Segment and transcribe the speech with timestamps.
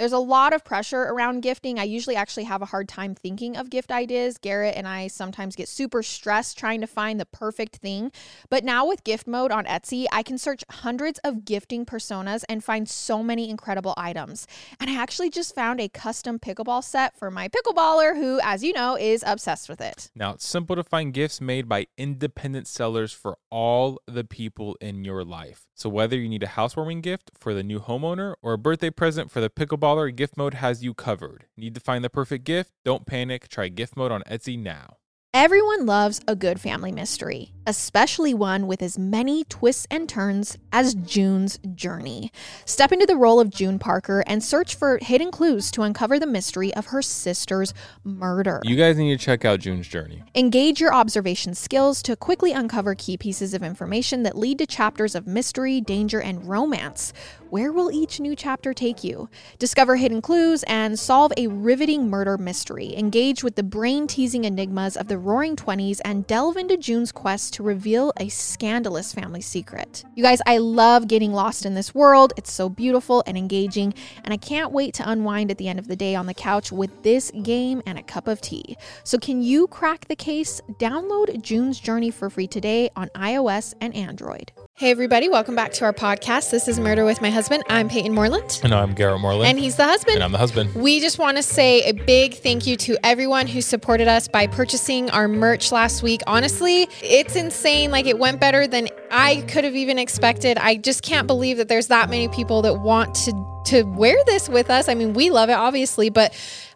[0.00, 1.78] There's a lot of pressure around gifting.
[1.78, 4.38] I usually actually have a hard time thinking of gift ideas.
[4.38, 8.10] Garrett and I sometimes get super stressed trying to find the perfect thing.
[8.48, 12.64] But now with gift mode on Etsy, I can search hundreds of gifting personas and
[12.64, 14.46] find so many incredible items.
[14.80, 18.72] And I actually just found a custom pickleball set for my pickleballer, who, as you
[18.72, 20.10] know, is obsessed with it.
[20.14, 25.04] Now, it's simple to find gifts made by independent sellers for all the people in
[25.04, 25.66] your life.
[25.74, 29.30] So, whether you need a housewarming gift for the new homeowner or a birthday present
[29.30, 29.50] for the
[29.90, 31.46] pickleballer, gift mode has you covered.
[31.56, 32.72] Need to find the perfect gift?
[32.84, 33.48] Don't panic.
[33.48, 34.99] Try gift mode on Etsy now.
[35.32, 40.92] Everyone loves a good family mystery, especially one with as many twists and turns as
[40.96, 42.32] June's journey.
[42.64, 46.26] Step into the role of June Parker and search for hidden clues to uncover the
[46.26, 47.72] mystery of her sister's
[48.02, 48.60] murder.
[48.64, 50.24] You guys need to check out June's journey.
[50.34, 55.14] Engage your observation skills to quickly uncover key pieces of information that lead to chapters
[55.14, 57.12] of mystery, danger, and romance.
[57.50, 59.28] Where will each new chapter take you?
[59.60, 62.96] Discover hidden clues and solve a riveting murder mystery.
[62.96, 67.54] Engage with the brain teasing enigmas of the roaring 20s and delve into June's quest
[67.54, 70.04] to reveal a scandalous family secret.
[70.14, 72.32] You guys, I love getting lost in this world.
[72.36, 75.88] It's so beautiful and engaging, and I can't wait to unwind at the end of
[75.88, 78.76] the day on the couch with this game and a cup of tea.
[79.04, 80.60] So, can you crack the case?
[80.78, 84.52] Download June's Journey for free today on iOS and Android.
[84.76, 86.50] Hey, everybody, welcome back to our podcast.
[86.50, 87.62] This is Murder with My Husband.
[87.68, 88.60] I'm Peyton Moreland.
[88.64, 89.46] And I'm Garrett Moreland.
[89.46, 90.14] And he's the husband.
[90.14, 90.74] And I'm the husband.
[90.74, 94.46] We just want to say a big thank you to everyone who supported us by
[94.46, 96.22] purchasing our merch last week.
[96.26, 97.90] Honestly, it's insane.
[97.90, 100.56] Like, it went better than I could have even expected.
[100.56, 103.32] I just can't believe that there's that many people that want to
[103.66, 104.88] to wear this with us.
[104.88, 106.32] I mean, we love it obviously, but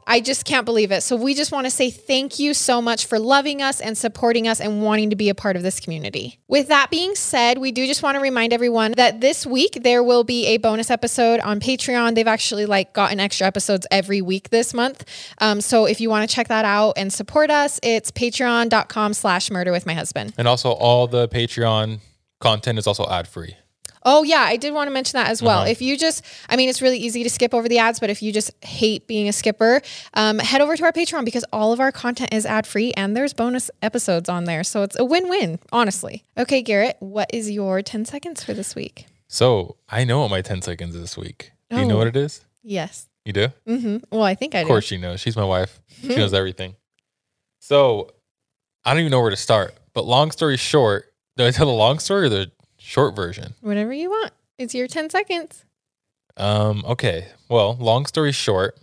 [0.07, 1.03] I just can't believe it.
[1.03, 4.49] So we just want to say thank you so much for loving us and supporting
[4.49, 6.41] us and wanting to be a part of this community.
[6.49, 10.03] With that being said, we do just want to remind everyone that this week there
[10.03, 12.15] will be a bonus episode on Patreon.
[12.15, 15.05] They've actually like gotten extra episodes every week this month.
[15.39, 19.51] Um, so if you want to check that out and support us, it's patreon.com slash
[19.51, 20.35] murder with my husband.
[20.37, 22.01] And also all the Patreon
[22.41, 23.57] content is also ad free.
[24.05, 25.61] Oh yeah, I did want to mention that as well.
[25.61, 25.71] Uh-huh.
[25.71, 28.23] If you just, I mean, it's really easy to skip over the ads, but if
[28.23, 29.81] you just hate being a skipper,
[30.15, 33.17] um, head over to our Patreon because all of our content is ad free and
[33.17, 34.63] there's bonus episodes on there.
[34.63, 36.25] So it's a win win, honestly.
[36.37, 39.07] Okay, Garrett, what is your 10 seconds for this week?
[39.27, 41.53] So I know what my 10 seconds is this week.
[41.71, 41.99] Do you know oh.
[41.99, 42.45] what it is?
[42.63, 43.09] Yes.
[43.25, 43.49] You do?
[43.67, 43.97] Mm-hmm.
[44.11, 44.63] Well, I think I do.
[44.63, 45.21] Of course she knows.
[45.21, 45.81] She's my wife.
[46.03, 46.77] She knows everything.
[47.61, 48.11] So
[48.85, 49.75] I don't even know where to start.
[49.95, 52.53] But long story short, do I tell the long story or the
[52.85, 53.55] Short version.
[53.63, 54.33] Whatever you want.
[54.59, 55.65] It's your 10 seconds.
[56.37, 57.29] Um, okay.
[57.49, 58.79] Well, long story short,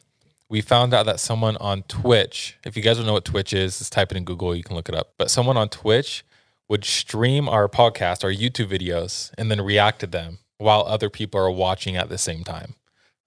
[0.50, 3.78] we found out that someone on Twitch, if you guys don't know what Twitch is,
[3.78, 5.13] just type it in Google, you can look it up.
[5.19, 6.25] But someone on Twitch
[6.67, 11.39] would stream our podcast, our YouTube videos, and then react to them while other people
[11.39, 12.73] are watching at the same time.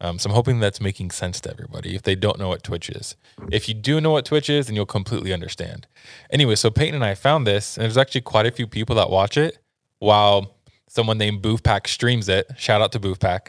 [0.00, 2.90] Um, so I'm hoping that's making sense to everybody if they don't know what Twitch
[2.90, 3.14] is.
[3.52, 5.86] If you do know what Twitch is, then you'll completely understand.
[6.32, 9.08] Anyway, so Peyton and I found this, and there's actually quite a few people that
[9.08, 9.58] watch it
[10.00, 10.53] while
[10.94, 12.50] someone named Boofpack streams it.
[12.56, 13.48] Shout out to Boofpack.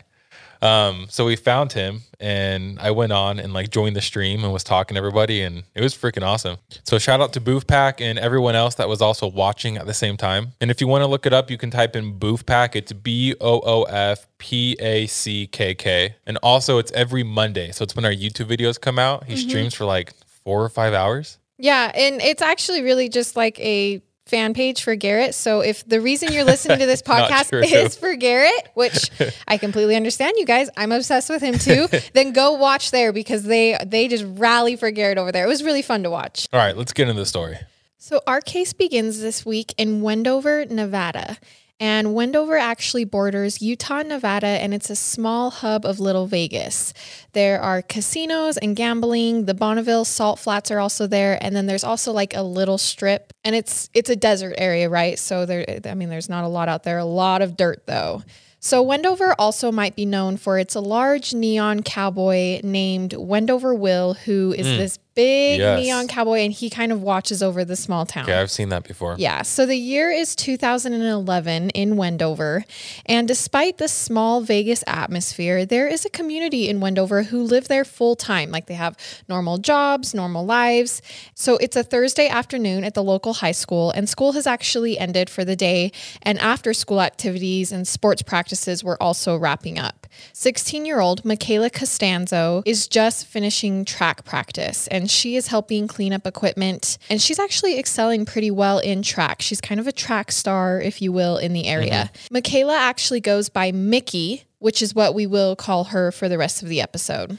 [0.62, 4.52] Um, so we found him and I went on and like joined the stream and
[4.52, 6.58] was talking to everybody and it was freaking awesome.
[6.84, 10.18] So shout out to Boofpack and everyone else that was also watching at the same
[10.18, 10.54] time.
[10.60, 12.76] And if you want to look it up, you can type in Boofpack.
[12.76, 16.16] It's B O O F P A C K K.
[16.26, 17.72] And also it's every Monday.
[17.72, 19.26] So it's when our YouTube videos come out.
[19.26, 19.50] He mm-hmm.
[19.50, 20.14] streams for like
[20.44, 21.38] four or five hours.
[21.58, 25.36] Yeah, and it's actually really just like a fan page for Garrett.
[25.36, 29.10] So if the reason you're listening to this podcast is for Garrett, which
[29.48, 33.44] I completely understand, you guys, I'm obsessed with him too, then go watch there because
[33.44, 35.46] they they just rally for Garrett over there.
[35.46, 36.48] It was really fun to watch.
[36.52, 37.58] All right, let's get into the story.
[37.98, 41.38] So our case begins this week in Wendover, Nevada.
[41.80, 46.94] And Wendover actually borders Utah, Nevada, and it's a small hub of Little Vegas.
[47.34, 49.46] There are casinos and gambling.
[49.46, 53.34] The Bonneville salt flats are also there, and then there's also like a little strip,
[53.44, 55.20] and it's it's a desert area, right?
[55.20, 56.98] So there, I mean, there's not a lot out there.
[56.98, 58.24] A lot of dirt though.
[58.66, 64.16] So, Wendover also might be known for its a large neon cowboy named Wendover Will,
[64.16, 64.78] who is mm.
[64.78, 65.84] this big Yes.
[65.84, 68.24] neon cowboy and he kind of watches over the small town.
[68.26, 69.16] Okay, I've seen that before.
[69.18, 72.66] Yeah, so the year is 2011 in Wendover.
[73.06, 77.86] And despite the small Vegas atmosphere, there is a community in Wendover who live there
[77.86, 78.52] full time.
[78.52, 78.98] Like they have
[79.28, 81.02] normal jobs, normal lives.
[81.34, 85.30] So it's a Thursday afternoon at the local high school, and school has actually ended
[85.30, 85.92] for the day.
[86.22, 90.05] And after school activities and sports practices were also wrapping up.
[90.34, 96.14] 16 year old Micaela Costanzo is just finishing track practice and she is helping clean
[96.14, 96.98] up equipment.
[97.10, 99.42] And she's actually excelling pretty well in track.
[99.42, 102.12] She's kind of a track star, if you will, in the area.
[102.14, 102.34] Mm-hmm.
[102.34, 106.64] Michaela actually goes by Mickey, which is what we will call her for the rest
[106.64, 107.38] of the episode.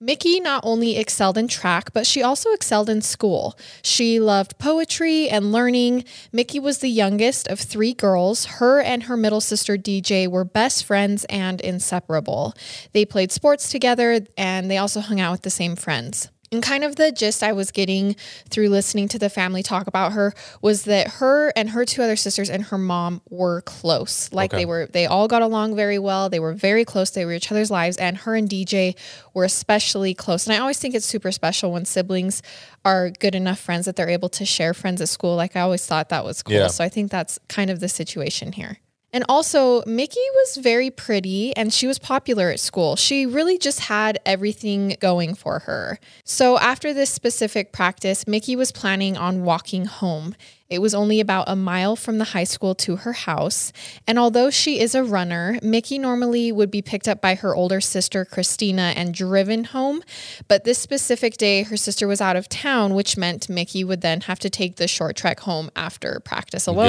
[0.00, 3.58] Mickey not only excelled in track, but she also excelled in school.
[3.82, 6.04] She loved poetry and learning.
[6.32, 8.44] Mickey was the youngest of three girls.
[8.44, 12.54] Her and her middle sister DJ were best friends and inseparable.
[12.92, 16.30] They played sports together and they also hung out with the same friends.
[16.50, 18.16] And kind of the gist I was getting
[18.48, 22.16] through listening to the family talk about her was that her and her two other
[22.16, 24.32] sisters and her mom were close.
[24.32, 24.62] Like Okay.
[24.62, 26.30] they were, they all got along very well.
[26.30, 27.10] They were very close.
[27.10, 27.98] They were each other's lives.
[27.98, 28.96] And her and DJ
[29.34, 30.46] were especially close.
[30.46, 32.42] And I always think it's super special when siblings
[32.84, 35.36] are good enough friends that they're able to share friends at school.
[35.36, 36.54] Like I always thought that was cool.
[36.54, 36.68] Yeah.
[36.68, 38.78] So I think that's kind of the situation here.
[39.10, 42.94] And also, Mickey was very pretty and she was popular at school.
[42.94, 45.98] She really just had everything going for her.
[46.24, 50.34] So, after this specific practice, Mickey was planning on walking home.
[50.68, 53.72] It was only about a mile from the high school to her house.
[54.06, 57.80] And although she is a runner, Mickey normally would be picked up by her older
[57.80, 60.02] sister, Christina, and driven home.
[60.46, 64.20] But this specific day, her sister was out of town, which meant Mickey would then
[64.22, 66.88] have to take the short trek home after practice alone.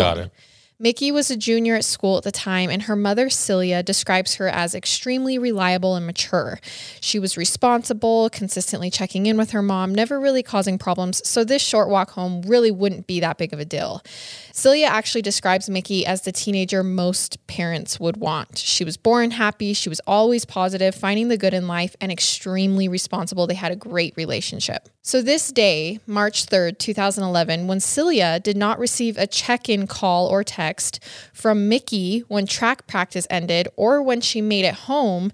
[0.81, 4.48] Mickey was a junior at school at the time, and her mother, Celia, describes her
[4.48, 6.58] as extremely reliable and mature.
[7.02, 11.62] She was responsible, consistently checking in with her mom, never really causing problems, so this
[11.62, 14.02] short walk home really wouldn't be that big of a deal.
[14.51, 18.57] Celia actually describes Mickey as the teenager most parents would want.
[18.57, 22.88] She was born happy, she was always positive, finding the good in life, and extremely
[22.88, 23.48] responsible.
[23.48, 24.90] They had a great relationship.
[25.01, 30.28] So, this day, March 3rd, 2011, when Celia did not receive a check in call
[30.28, 31.00] or text
[31.34, 35.31] from Mickey when track practice ended or when she made it home,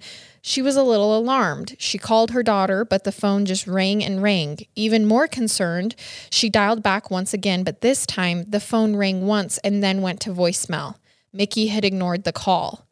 [0.47, 1.75] she was a little alarmed.
[1.79, 4.59] She called her daughter, but the phone just rang and rang.
[4.75, 5.95] Even more concerned,
[6.29, 10.19] she dialed back once again, but this time the phone rang once and then went
[10.19, 10.97] to voicemail.
[11.33, 12.84] Mickey had ignored the call.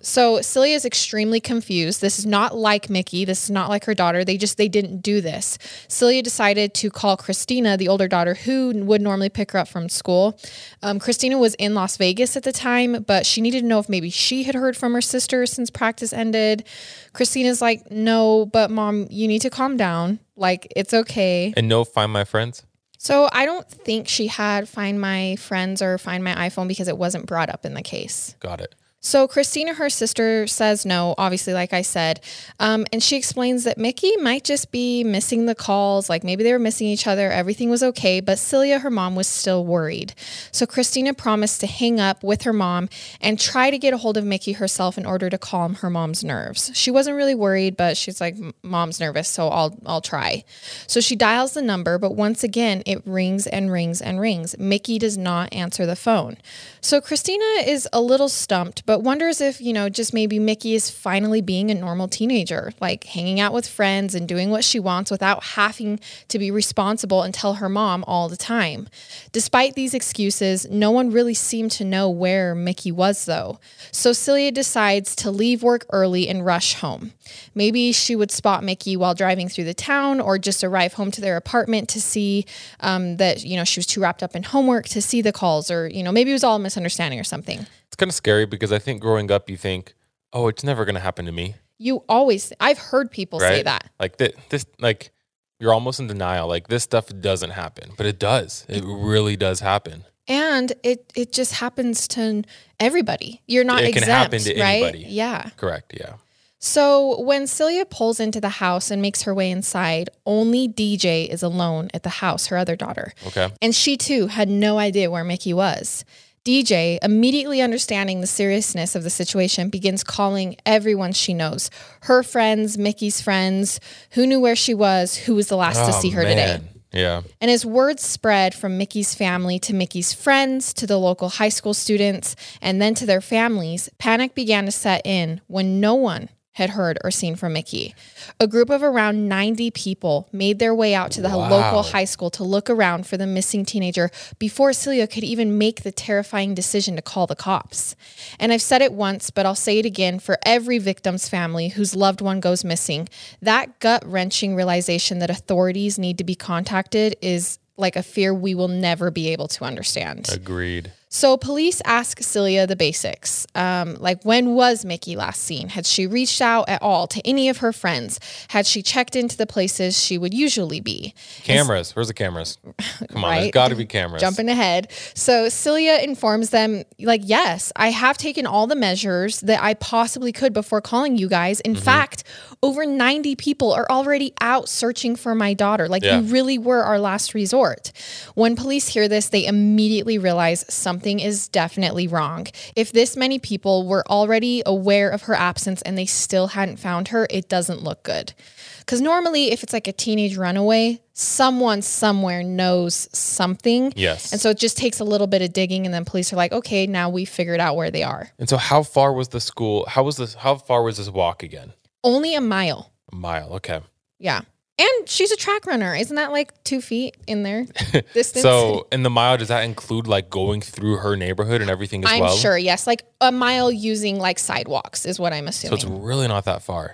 [0.00, 2.00] So Celia is extremely confused.
[2.00, 3.24] This is not like Mickey.
[3.24, 4.24] This is not like her daughter.
[4.24, 5.58] They just they didn't do this.
[5.88, 9.88] Celia decided to call Christina, the older daughter, who would normally pick her up from
[9.88, 10.38] school.
[10.82, 13.88] Um, Christina was in Las Vegas at the time, but she needed to know if
[13.88, 16.64] maybe she had heard from her sister since practice ended.
[17.12, 20.20] Christina's like, "No, but mom, you need to calm down.
[20.36, 22.64] Like it's okay." And no, find my friends.
[23.04, 26.96] So I don't think she had Find My Friends or Find My iPhone because it
[26.96, 28.34] wasn't brought up in the case.
[28.40, 28.74] Got it.
[29.04, 32.22] So Christina, her sister, says no, obviously, like I said.
[32.58, 36.54] Um, and she explains that Mickey might just be missing the calls, like maybe they
[36.54, 40.14] were missing each other, everything was okay, but Celia, her mom, was still worried.
[40.52, 42.88] So Christina promised to hang up with her mom
[43.20, 46.24] and try to get a hold of Mickey herself in order to calm her mom's
[46.24, 46.70] nerves.
[46.72, 50.44] She wasn't really worried, but she's like, mom's nervous, so I'll I'll try.
[50.86, 54.58] So she dials the number, but once again, it rings and rings and rings.
[54.58, 56.38] Mickey does not answer the phone.
[56.80, 60.90] So Christina is a little stumped, but wonders if, you know, just maybe Mickey is
[60.90, 65.10] finally being a normal teenager, like hanging out with friends and doing what she wants
[65.10, 68.88] without having to be responsible and tell her mom all the time.
[69.32, 73.58] Despite these excuses, no one really seemed to know where Mickey was, though.
[73.90, 77.12] So Celia decides to leave work early and rush home.
[77.54, 81.20] Maybe she would spot Mickey while driving through the town or just arrive home to
[81.20, 82.44] their apartment to see
[82.80, 85.70] um, that, you know, she was too wrapped up in homework to see the calls
[85.70, 87.66] or, you know, maybe it was all a misunderstanding or something.
[87.86, 89.94] It's kind of scary because I think growing up, you think,
[90.32, 91.56] oh, it's never going to happen to me.
[91.78, 93.90] You always, I've heard people say that.
[93.98, 95.10] Like that, this, like
[95.58, 96.48] you're almost in denial.
[96.48, 98.66] Like this stuff doesn't happen, but it does.
[98.68, 100.04] It really does happen.
[100.26, 102.44] And it it just happens to
[102.80, 103.42] everybody.
[103.46, 104.82] You're not It can happen to right?
[104.82, 105.06] anybody.
[105.08, 105.50] Yeah.
[105.56, 105.92] Correct.
[105.98, 106.14] Yeah.
[106.58, 111.42] So when Celia pulls into the house and makes her way inside, only DJ is
[111.42, 113.12] alone at the house, her other daughter.
[113.26, 113.50] Okay.
[113.60, 116.06] And she too had no idea where Mickey was.
[116.44, 121.70] DJ, immediately understanding the seriousness of the situation, begins calling everyone she knows
[122.02, 126.00] her friends, Mickey's friends, who knew where she was, who was the last to Oh,
[126.00, 126.60] see her today.
[126.92, 127.22] Yeah.
[127.40, 131.74] And as words spread from Mickey's family to Mickey's friends to the local high school
[131.74, 136.70] students and then to their families, panic began to set in when no one had
[136.70, 137.94] heard or seen from Mickey.
[138.40, 141.50] A group of around 90 people made their way out to the Wow.
[141.50, 145.82] local high school to look around for the missing teenager before Celia could even make
[145.82, 147.96] the terrifying decision to call the cops.
[148.38, 151.94] And I've said it once, but I'll say it again for every victim's family whose
[151.94, 153.08] loved one goes missing.
[153.42, 158.54] That gut wrenching realization that authorities need to be contacted is like a fear we
[158.54, 160.28] will never be able to understand.
[160.32, 160.92] Agreed.
[161.14, 165.68] So police ask Celia the basics, um, like when was Mickey last seen?
[165.68, 168.18] Had she reached out at all to any of her friends?
[168.48, 171.14] Had she checked into the places she would usually be?
[171.44, 171.94] Cameras.
[171.94, 172.58] Where's the cameras?
[173.10, 174.20] Come on, there's got to be cameras.
[174.20, 174.90] Jumping ahead.
[175.14, 180.32] So Celia informs them, like, yes, I have taken all the measures that I possibly
[180.32, 181.60] could before calling you guys.
[181.60, 181.84] In Mm-hmm.
[181.84, 182.24] fact,
[182.60, 185.86] over 90 people are already out searching for my daughter.
[185.88, 186.18] Like, Yeah.
[186.18, 187.92] you really were our last resort.
[188.34, 192.46] When police hear this, they immediately realize something is definitely wrong.
[192.74, 197.08] If this many people were already aware of her absence and they still hadn't found
[197.08, 198.32] her, it doesn't look good.
[198.80, 203.92] Because normally, if it's like a teenage runaway, someone somewhere knows something.
[203.96, 204.32] Yes.
[204.32, 206.52] And so it just takes a little bit of digging, and then police are like,
[206.52, 208.30] okay, now we figured out where they are.
[208.38, 209.86] And so, how far was the school?
[209.88, 210.34] How was this?
[210.34, 211.72] How far was this walk again?
[212.02, 212.92] Only a mile.
[213.10, 213.54] A mile.
[213.54, 213.80] Okay.
[214.18, 214.42] Yeah.
[214.76, 215.94] And she's a track runner.
[215.94, 217.64] Isn't that like two feet in there
[218.12, 218.42] distance?
[218.42, 222.10] So, in the mile, does that include like going through her neighborhood and everything as
[222.10, 222.36] I'm well?
[222.36, 222.86] sure, yes.
[222.86, 225.78] Like a mile using like sidewalks is what I'm assuming.
[225.78, 226.92] So it's really not that far.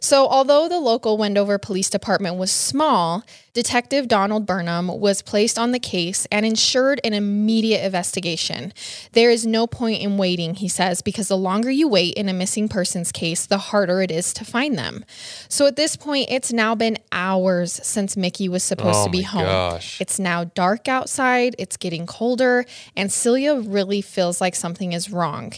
[0.00, 5.72] So, although the local Wendover Police Department was small, Detective Donald Burnham was placed on
[5.72, 8.72] the case and ensured an immediate investigation.
[9.12, 12.32] There is no point in waiting, he says, because the longer you wait in a
[12.32, 15.04] missing persons case, the harder it is to find them.
[15.48, 19.22] So, at this point, it's now been hours since Mickey was supposed Oh to be
[19.22, 19.44] home.
[19.44, 20.00] gosh.
[20.00, 22.64] It's now dark outside, it's getting colder,
[22.96, 25.52] and Celia really feels like something is wrong.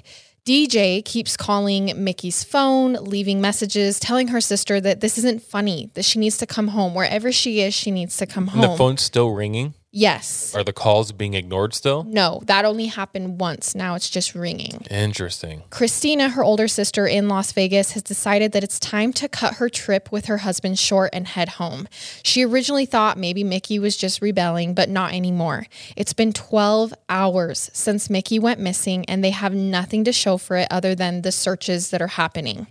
[0.44, 6.04] DJ keeps calling Mickey's phone, leaving messages, telling her sister that this isn't funny, that
[6.04, 6.94] she needs to come home.
[6.94, 8.70] Wherever she is, she needs to come And home.
[8.72, 9.74] the phone's still ringing.
[9.92, 10.54] Yes.
[10.54, 12.04] Are the calls being ignored still?
[12.04, 13.74] No, that only happened once.
[13.74, 14.84] Now it's just ringing.
[14.90, 15.62] Interesting.
[15.70, 19.68] Christina, her older sister in Las Vegas, has decided that it's time to cut her
[19.68, 21.86] trip with her husband short and head home.
[22.22, 25.66] She originally thought maybe Mickey was just rebelling, but not anymore.
[25.96, 30.56] It's been 12 hours since Mickey went missing, and they have nothing to show for
[30.56, 32.66] it other than the searches that are happening.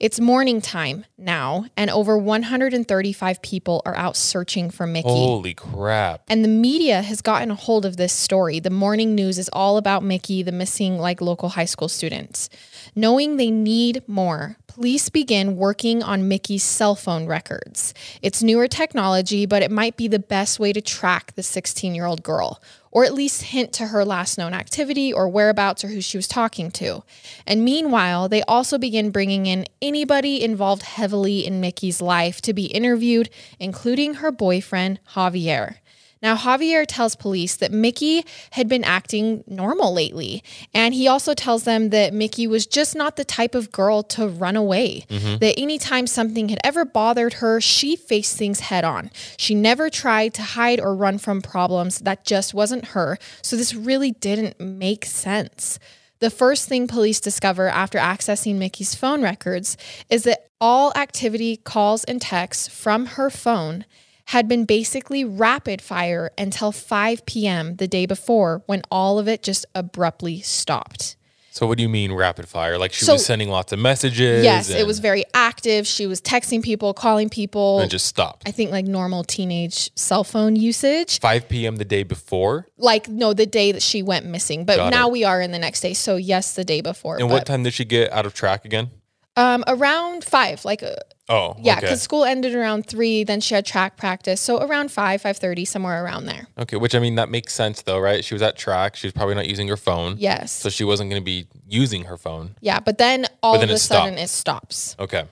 [0.00, 5.10] It's morning time now, and over 135 people are out searching for Mickey.
[5.10, 6.22] Holy crap.
[6.26, 8.60] And the media has gotten a hold of this story.
[8.60, 12.48] The morning news is all about Mickey, the missing like local high school students.
[12.96, 17.92] Knowing they need more, police begin working on Mickey's cell phone records.
[18.22, 22.62] It's newer technology, but it might be the best way to track the 16-year-old girl
[22.90, 26.26] or at least hint to her last known activity or whereabouts or who she was
[26.26, 27.02] talking to.
[27.46, 32.64] And meanwhile, they also begin bringing in anybody involved heavily in Mickey's life to be
[32.64, 35.76] interviewed, including her boyfriend, Javier.
[36.22, 40.42] Now, Javier tells police that Mickey had been acting normal lately.
[40.74, 44.28] And he also tells them that Mickey was just not the type of girl to
[44.28, 45.06] run away.
[45.08, 45.38] Mm-hmm.
[45.38, 49.10] That anytime something had ever bothered her, she faced things head on.
[49.36, 52.00] She never tried to hide or run from problems.
[52.00, 53.18] That just wasn't her.
[53.42, 55.78] So this really didn't make sense.
[56.18, 59.78] The first thing police discover after accessing Mickey's phone records
[60.10, 63.86] is that all activity, calls, and texts from her phone
[64.30, 67.74] had been basically rapid fire until 5 p.m.
[67.76, 71.16] the day before when all of it just abruptly stopped.
[71.52, 72.78] So what do you mean rapid fire?
[72.78, 74.44] Like she So- was sending lots of messages.
[74.44, 75.84] yes, it was very active.
[75.84, 77.80] She was texting people, calling people.
[77.80, 78.44] and just stopped.
[78.46, 81.18] I think like normal teenage cell phone usage.
[81.18, 81.74] 5 p.m.
[81.76, 82.68] the day before.
[82.78, 84.64] Like, no, the day that she went missing.
[84.64, 85.12] But Got now it.
[85.12, 85.92] we are in the next day.
[85.92, 87.18] So, yes, the day before.
[87.18, 88.90] And what time did she get out of track again?
[89.36, 90.96] Um, around five, like uh,
[91.28, 91.82] Oh, yeah, okay.
[91.82, 93.22] because school ended around three.
[93.22, 96.48] Then she had track practice, so around five, five thirty, somewhere around there.
[96.58, 98.24] Okay, which I mean that makes sense though, right?
[98.24, 98.96] She was at track.
[98.96, 100.16] She was probably not using her phone.
[100.18, 102.56] Yes, So she wasn't going to be using her phone.
[102.60, 104.24] yeah, but then all then of a sudden stopped.
[104.24, 104.96] it stops.
[104.98, 105.24] Okay.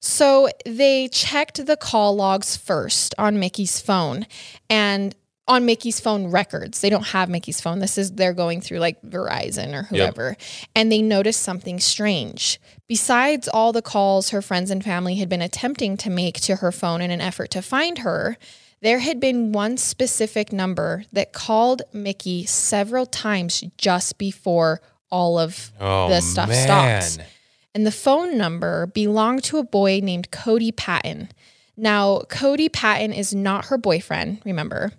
[0.00, 4.26] So they checked the call logs first on Mickey's phone,
[4.68, 5.14] and
[5.48, 6.80] on Mickey's phone records.
[6.80, 7.78] They don't have Mickey's phone.
[7.78, 10.36] This is they're going through like Verizon or whoever,
[10.74, 12.60] and they noticed something strange.
[12.88, 16.72] Besides all the calls her friends and family had been attempting to make to her
[16.72, 18.36] phone in an effort to find her,
[18.82, 25.72] there had been one specific number that called Mickey several times just before all of
[25.80, 27.02] Oh the stuff man.
[27.02, 27.28] stopped.
[27.74, 31.28] And the phone number belonged to a boy named Kody Patten.
[31.76, 34.92] Now, Kody Patten is not her boyfriend, remember,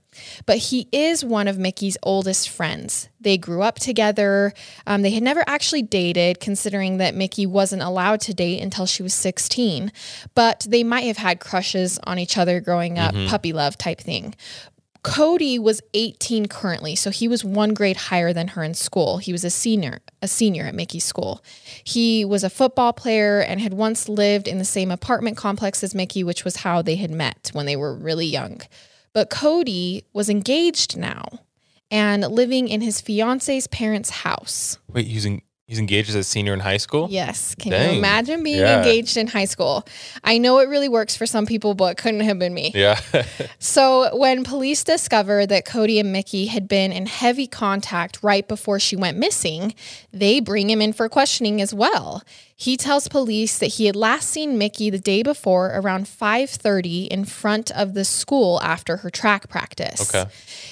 [0.45, 3.09] but he is one of Mickey's oldest friends.
[3.19, 4.53] They grew up together.
[4.85, 9.01] Um, they had never actually dated, considering that Mickey wasn't allowed to date until she
[9.01, 9.91] was 16,
[10.35, 14.35] but they might have had crushes on each other growing up, puppy love type thing.
[15.07, 19.17] Kody was 18 currently, so he was one grade higher than her in school.
[19.17, 21.43] He was a senior, a senior at Mickey's school.
[21.83, 25.95] He was a football player and had once lived in the same apartment complex as
[25.95, 28.61] Mickey, which was how they had met when they were really young.
[29.13, 31.23] But Kody was engaged now
[31.89, 34.77] and living in his fiance's parents' house.
[34.91, 37.07] Wait, he's en- he's engaged as a senior in high school.
[37.11, 37.53] Yes.
[37.55, 37.91] Can Dang.
[37.91, 38.77] you imagine being Yeah.
[38.77, 39.85] engaged in high school?
[40.23, 42.71] I know it really works for some people, but it couldn't have been me.
[42.73, 42.99] Yeah.
[43.59, 48.79] So, when police discovered that Kody and Mickey had been in heavy contact right before
[48.79, 49.73] she went missing,
[50.13, 52.23] they bring him in for questioning as well.
[52.59, 57.23] He tells police that he had last seen Mickey the day before around 5:30 in
[57.23, 60.01] front of the school after her track practice.
[60.01, 60.27] Okay.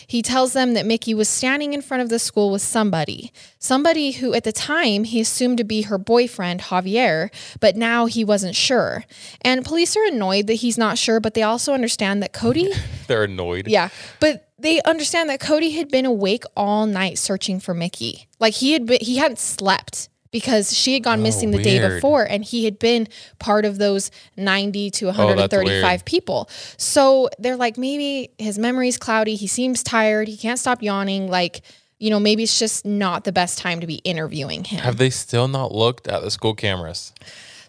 [0.08, 4.14] He tells them that Mickey was standing in front of the school with somebody, somebody
[4.14, 8.56] who at the time he assumed to be her boyfriend, Javier, but now he wasn't
[8.56, 9.06] sure.
[9.42, 12.74] And police are annoyed that he's not sure, but they also understand that Kody
[13.08, 13.68] They're annoyed.
[13.68, 13.90] yeah,
[14.20, 18.28] but they understand that Kody had been awake all night searching for Mickey.
[18.40, 21.80] Like he had been, he hadn't slept because she had gone oh, missing the day
[21.80, 23.08] before, and he had been
[23.40, 26.06] part of those ninety to oh, one hundred and thirty-five weird.
[26.06, 26.50] people.
[26.76, 29.36] So they're like, maybe his memory's cloudy.
[29.36, 30.28] He seems tired.
[30.28, 31.30] He can't stop yawning.
[31.30, 31.62] Like.
[31.98, 34.80] You know, maybe it's just not the best time to be interviewing him.
[34.80, 37.14] Have they still not looked at the school cameras?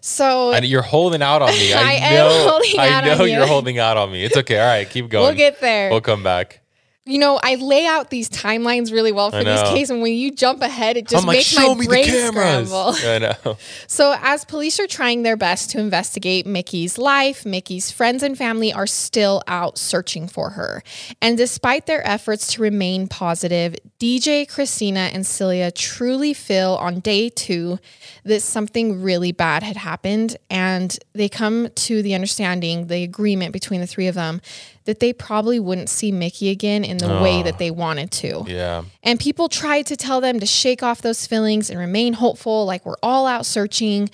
[0.01, 1.73] so And you're holding out on me.
[1.73, 2.49] I, I am know.
[2.49, 3.37] holding I out know on you.
[3.37, 4.25] you're holding out on me.
[4.25, 4.59] It's okay.
[4.59, 5.23] All right, keep going.
[5.25, 5.89] we'll get there.
[5.89, 6.59] We'll come back.
[7.07, 10.31] You know, I lay out these timelines really well for these cases, and when you
[10.31, 12.69] jump ahead, it just I'm like, makes my me the brain cameras.
[12.69, 12.95] scramble.
[13.05, 13.57] I know.
[13.87, 18.73] So, as police are trying their best to investigate Mickey's life, Mickey's friends and family
[18.73, 20.83] are still out searching for her.
[21.21, 27.29] And despite their efforts to remain positive, DJ, Christina, and Celia truly feel on day
[27.29, 27.79] two
[28.25, 30.37] that something really bad had happened.
[30.49, 34.41] And they come to the understanding, the agreement between the three of them,
[34.87, 37.57] that they probably wouldn't see Mickey again in the way that ah.
[37.57, 38.45] they wanted to.
[38.47, 38.85] Yeah.
[39.03, 42.85] And people tried to tell them to shake off those feelings and remain hopeful, like
[42.85, 44.09] we're all out searching.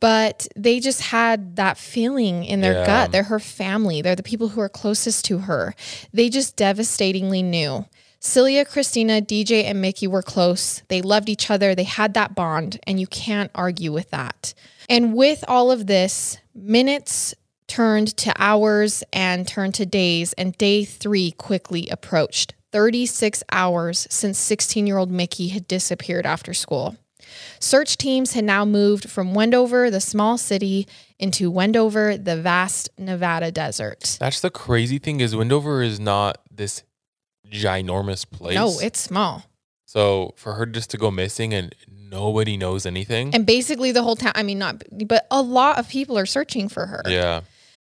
[0.00, 2.86] But they just had that feeling in their Yeah.
[2.86, 3.12] gut.
[3.12, 5.74] They're her family, they're the people who are closest to her.
[6.12, 7.84] They just devastatingly knew.
[8.18, 10.80] Celia, Christina, DJ, and Mickey were close.
[10.88, 11.74] They loved each other.
[11.74, 14.54] They had that bond, and you can't argue with that.
[14.88, 17.34] And with all of this, minutes
[17.68, 24.38] turned to hours and turned to days, and day three quickly approached 36 hours since
[24.38, 26.96] 16 year old Mickey had disappeared after school.
[27.58, 30.86] Search teams had now moved from Wendover, the small city,
[31.18, 34.18] into Wendover, the vast Nevada desert.
[34.20, 36.82] That's the crazy thing is Wendover is not this
[37.50, 38.54] ginormous place.
[38.54, 39.44] No, it's small.
[39.86, 43.34] so for her just to go missing and nobody knows anything.
[43.34, 46.68] And basically, the whole town, I mean, not, but a lot of people are searching
[46.68, 47.02] for her.
[47.06, 47.40] yeah.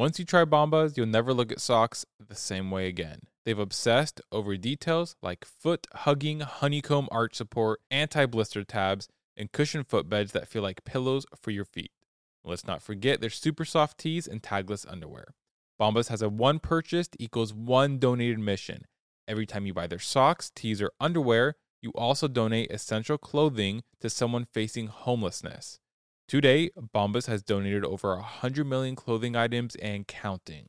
[0.00, 3.20] Once you try Bombas, you'll never look at socks the same way again.
[3.44, 9.88] They've obsessed over details like foot hugging honeycomb arch support, anti blister tabs, and cushioned
[9.88, 11.90] footbeds that feel like pillows for your feet.
[12.42, 15.34] Let's not forget their super soft tees and tagless underwear.
[15.78, 18.86] Bombas has a one purchased equals one donated mission.
[19.28, 24.08] Every time you buy their socks, tees, or underwear, you also donate essential clothing to
[24.08, 25.78] someone facing homelessness.
[26.30, 30.68] To date, Bombas has donated over 100 million clothing items and counting.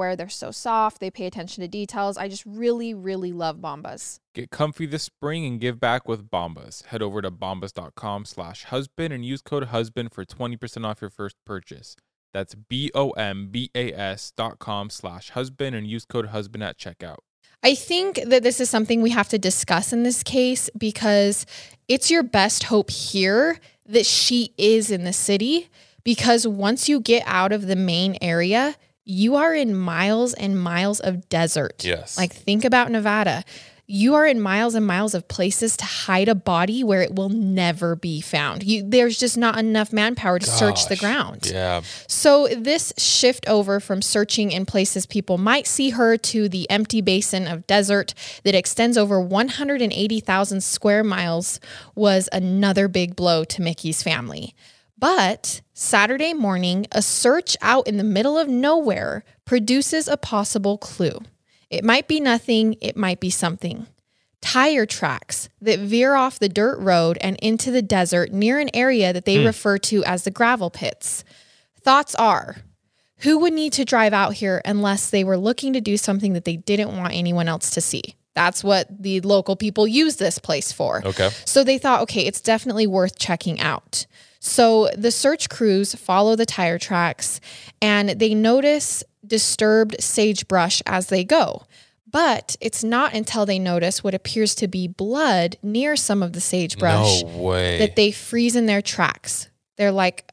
[0.15, 0.99] they're so soft.
[0.99, 2.17] They pay attention to details.
[2.17, 4.19] I just really, really love Bombas.
[4.33, 6.85] Get comfy this spring and give back with Bombas.
[6.87, 11.35] Head over to bombas.com slash husband and use code husband for 20% off your first
[11.45, 11.95] purchase.
[12.33, 17.17] That's B-O-M-B-A-S dot com slash husband and use code husband at checkout.
[17.63, 21.45] I think that this is something we have to discuss in this case because
[21.87, 25.69] it's your best hope here that she is in the city
[26.03, 30.99] because once you get out of the main area, you are in miles and miles
[30.99, 31.83] of desert.
[31.83, 32.17] Yes.
[32.17, 33.43] Like think about Nevada.
[33.93, 37.27] You are in miles and miles of places to hide a body where it will
[37.27, 38.63] never be found.
[38.63, 41.49] You, there's just not enough manpower to search the ground.
[41.51, 41.81] Yeah.
[42.07, 47.01] So, this shift over from searching in places people might see her to the empty
[47.01, 48.13] basin of desert
[48.45, 51.59] that extends over 180,000 square miles
[51.93, 54.55] was another big blow to Mickey's family.
[55.01, 61.19] But Saturday morning, a search out in the middle of nowhere produces a possible clue.
[61.71, 63.87] It might be nothing, it might be something.
[64.41, 69.11] Tire tracks that veer off the dirt road and into the desert near an area
[69.11, 69.47] that they hmm.
[69.47, 71.23] refer to as the gravel pits.
[71.81, 72.57] Thoughts are
[73.21, 76.45] who would need to drive out here unless they were looking to do something that
[76.45, 78.15] they didn't want anyone else to see?
[78.35, 81.01] That's what the local people use this place for.
[81.05, 81.29] Okay.
[81.45, 84.05] So they thought, okay, it's definitely worth checking out.
[84.43, 87.39] So the search crews follow the tire tracks
[87.79, 91.63] and they notice disturbed sagebrush as they go.
[92.09, 96.41] But it's not until they notice what appears to be blood near some of the
[96.41, 99.47] sagebrush No that they freeze in their tracks.
[99.77, 100.29] They're like,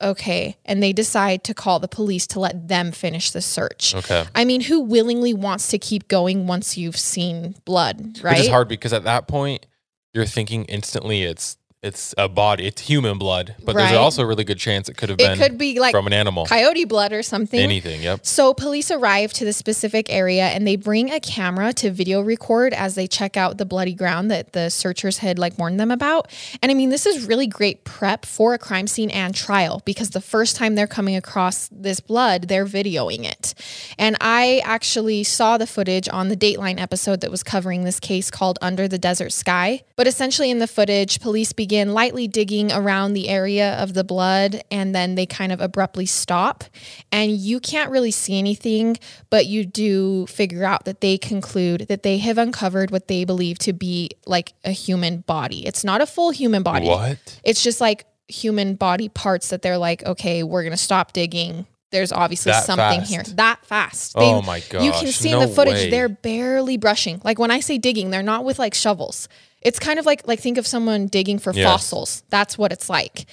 [0.00, 0.58] okay.
[0.66, 3.94] And they decide to call the police to let them finish the search.
[3.94, 4.26] okay.
[4.34, 8.36] I mean, who willingly wants to keep going once you've seen blood, right?
[8.36, 9.66] Which is hard because at that point
[10.12, 14.42] you're thinking instantly it's it's a body, it's human blood, but there's also a really
[14.42, 16.44] good chance it could have It been could be like from an animal.
[16.44, 17.60] coyote blood or something.
[17.60, 18.02] Anything.
[18.02, 18.26] Yep.
[18.26, 22.72] So police arrive to the specific area and they bring a camera to video record
[22.74, 26.30] as they check out the bloody ground that the searchers had like warned them about.
[26.62, 30.10] And I mean, this is really great prep for a crime scene and trial because
[30.10, 33.54] the first time they're coming across this blood, they're videoing it.
[33.98, 38.32] And I actually saw the footage on the Dateline episode that was covering this case
[38.32, 39.82] called Under the Desert Sky.
[39.94, 44.62] But essentially in the footage, police begin lightly digging around the area of the blood
[44.70, 46.64] and then they kind of abruptly stop.
[47.12, 48.96] And you can't really see anything,
[49.28, 53.58] but you do figure out that they conclude that they have uncovered what they believe
[53.58, 55.66] to be like a human body.
[55.66, 56.86] It's not a full human body.
[56.86, 57.38] What?
[57.44, 61.66] It's just like human body parts that they're like, okay, we're going to stop digging.
[61.90, 63.10] There's obviously That something fast?
[63.10, 63.22] here.
[63.36, 64.12] That fast.
[64.16, 64.84] Oh my god!
[64.84, 65.90] You can see in the footage way.
[65.90, 67.20] they're barely brushing.
[67.24, 69.26] Like when I say digging, they're not with like shovels.
[69.68, 71.64] It's kind of like like think of someone digging for Yes.
[71.66, 72.22] fossils.
[72.30, 73.26] That's what it's like.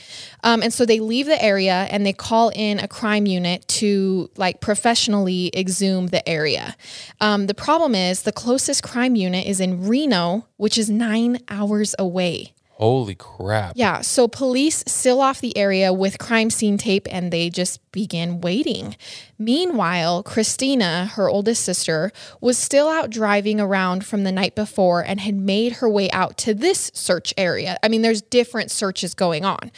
[0.43, 4.29] Um, and so they leave the area and they call in a crime unit to
[4.35, 6.75] like professionally exhume the area.
[7.21, 11.95] Um, the problem is the closest crime unit is in Reno, which is nine hours
[11.97, 12.54] away.
[12.77, 13.71] Holy crap.
[13.77, 18.41] Yeah, so police seal off the area with crime scene tape and they just begin
[18.41, 18.97] waiting.
[19.39, 22.11] Meanwhile, Christina, her oldest sister,
[22.41, 26.37] was still out driving around from the night before and had made her way out
[26.39, 27.77] to this search area.
[27.81, 29.71] I mean, there's different searches going on.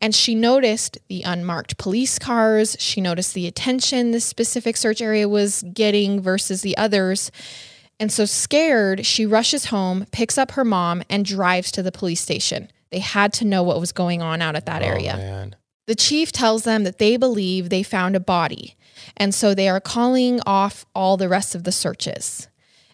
[0.00, 5.28] And she noticed the unmarked police cars, she noticed the attention this specific search area
[5.28, 7.32] was getting versus the others.
[8.00, 12.20] And so, scared, she rushes home, picks up her mom, and drives to the police
[12.20, 12.68] station.
[12.90, 15.16] They had to know what was going on out at that Oh, area.
[15.16, 15.56] man.
[15.86, 18.74] The chief tells them that they believe they found a body.
[19.16, 22.48] And so they are calling off all the rest of the searches.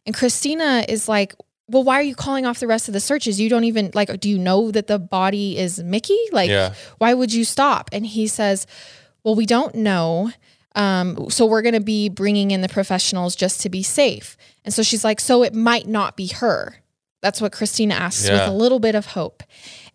[0.04, 1.34] And Christina is like,
[1.68, 3.40] Well, why are you calling off the rest of the searches?
[3.40, 6.18] You don't even like, do you know that the body is Mickey?
[6.32, 6.74] Like, Yeah.
[6.98, 7.88] why would you stop?
[7.92, 8.66] And he says,
[9.24, 10.32] Well, we don't know.
[10.74, 14.36] Um, so we're going to be bringing in the professionals just to be safe.
[14.64, 16.76] And so she's like, So it might not be her.
[17.22, 19.42] That's what Christina asks with a little bit of hope.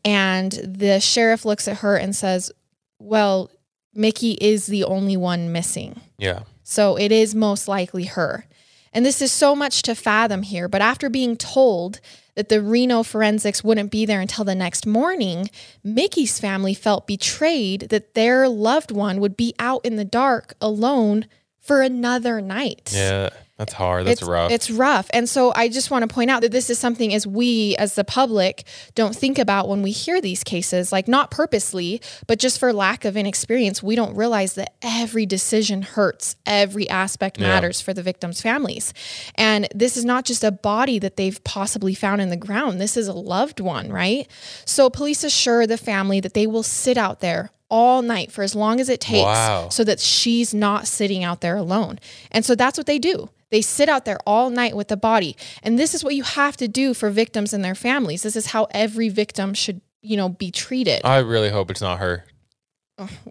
[0.04, 2.52] And the sheriff looks at her and says,
[3.00, 3.50] Well,
[3.94, 6.02] Mickey is the only one missing.
[6.18, 6.44] Yeah.
[6.64, 8.46] So it is most likely her.
[8.94, 12.00] And this is so much to fathom here, but after being told
[12.36, 15.50] that the Reno forensics wouldn't be there until the next morning,
[15.84, 21.28] Mickey's family felt betrayed that their loved one would be out in the dark alone
[21.60, 22.92] for another night.
[22.94, 24.06] Yeah, that's hard.
[24.06, 24.52] That's it's, rough.
[24.52, 25.10] It's rough.
[25.14, 27.96] And so I just want to point out that this is something as we as
[27.96, 28.66] the public
[28.96, 33.06] don't think about when we hear these cases, like not purposely, but just for lack
[33.06, 36.36] of inexperience, we don't realize that every decision hurts.
[36.46, 37.48] Every aspect Yeah.
[37.48, 38.94] matters for the victims' families.
[39.36, 42.82] And this is not just a body that they've possibly found in the ground.
[42.82, 44.28] This is a loved one, right?
[44.66, 48.54] So police assure the family that they will sit out there all night for as
[48.54, 49.70] long as it takes Wow.
[49.70, 52.00] so that she's not sitting out there alone.
[52.32, 53.30] And so that's what they do.
[53.56, 55.38] They sit out there all night with the body.
[55.64, 58.22] And this is what you have to do for victims and their families.
[58.22, 61.00] This is how every victim should, you know, be treated.
[61.06, 62.26] I really hope it's not her.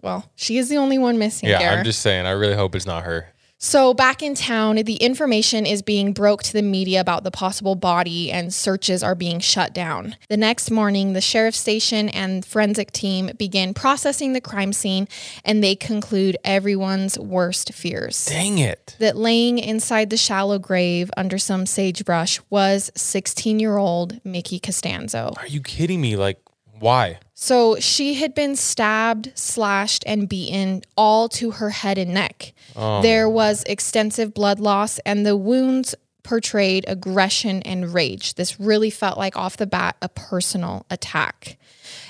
[0.01, 1.75] well, she is the only one missing Yeah.
[1.75, 2.25] I'm just saying.
[2.25, 3.27] I really hope it's not her.
[3.65, 7.73] So, back in town, the information is being broke to the media about the possible
[7.73, 10.17] body and searches are being shut down.
[10.29, 15.07] The next morning, the sheriff's station and forensic team begin processing the crime scene
[15.43, 18.27] and they conclude everyone's worst fears.
[18.27, 18.95] Dang it.
[18.99, 25.33] That laying inside the shallow grave under some sagebrush was 16 year old Mickey Costanzo.
[25.37, 26.15] Are you kidding me?
[26.15, 26.39] Like,
[26.79, 27.19] why?
[27.33, 32.53] So she had been stabbed, slashed, and beaten all to her head and neck.
[32.75, 33.01] Oh.
[33.01, 38.33] There was extensive blood loss, and the wounds portrayed aggression and rage.
[38.33, 41.57] This really felt like off the bat a personal attack.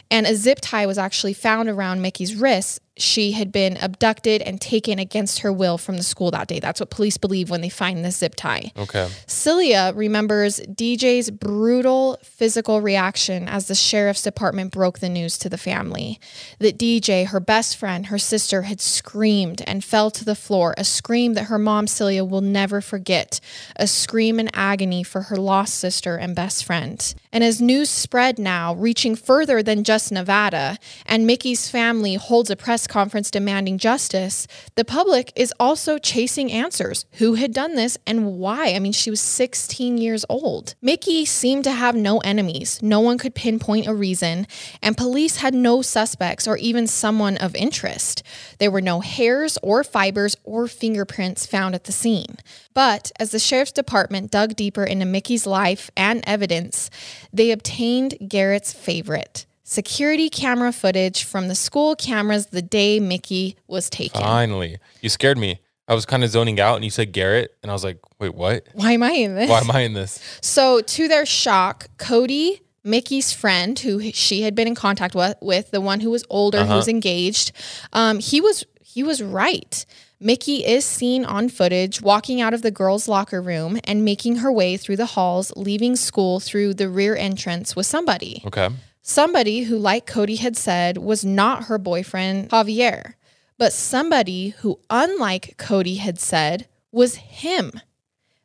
[0.10, 2.80] And a zip tie was actually found around Mickey's wrists.
[2.98, 6.62] She had been abducted and taken against her will from the school that day.
[6.62, 8.72] That's what police believe when they find the zip tie.
[8.78, 9.10] Okay.
[9.28, 15.58] Celia remembers DJ's brutal physical reaction as the sheriff's department broke the news to the
[15.58, 16.20] family.
[16.60, 20.86] That DJ, her best friend, her sister, had screamed and fell to the floor, a
[20.86, 23.42] scream that her mom, Celia, will never forget,
[23.76, 27.14] a scream in agony for her lost sister and best friend.
[27.34, 32.56] And as news spread now, reaching further than just Nevada, and Mickey's family holds a
[32.56, 37.06] press conference demanding justice, the public is also chasing answers.
[37.14, 38.74] Who had done this and why?
[38.74, 40.76] I mean, she was 16 years old.
[40.82, 42.80] Mickey seemed to have no enemies.
[42.82, 44.48] No one could pinpoint a reason,
[44.82, 48.24] and police had no suspects or even someone of interest.
[48.60, 52.38] There were no hairs or fibers or fingerprints found at the scene.
[52.74, 56.90] But as the sheriff's department dug deeper into Mickey's life and evidence,
[57.32, 63.90] they obtained Garrett's favorite security camera footage from the school cameras the day Mickey was
[63.90, 64.22] taken.
[64.22, 64.78] Finally.
[65.02, 65.60] You scared me.
[65.88, 67.58] I was kind of zoning out and you said Garrett.
[67.62, 68.68] And I was like, wait, what?
[68.74, 69.50] Why am I in this?
[69.50, 70.20] Why am I in this?
[70.42, 75.72] So, to their shock, Kody, Mickey's friend, who she had been in contact with, with
[75.72, 77.52] the one who was older, who was engaged,
[77.94, 79.86] um, he was he was right.
[80.20, 84.52] Mickey is seen on footage walking out of the girls' locker room and making her
[84.52, 88.42] way through the halls, leaving school through the rear entrance with somebody.
[88.46, 88.70] Okay.
[89.08, 93.14] Somebody who, like Kody had said, was not her boyfriend, Javier,
[93.56, 97.80] but somebody who, unlike Kody had said, was him.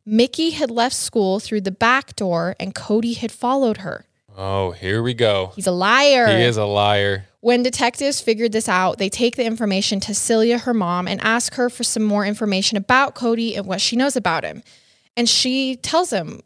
[0.04, 4.04] Mickey had left school through the back door and Kody had followed her.
[4.36, 5.52] Oh, here we go.
[5.56, 6.26] He's a liar.
[6.26, 7.24] He is a liar.
[7.40, 11.54] When detectives figured this out, they take the information to Celia, her mom, and ask
[11.54, 14.62] her for some more information about Kody and what she knows about him.
[15.16, 16.42] And she tells them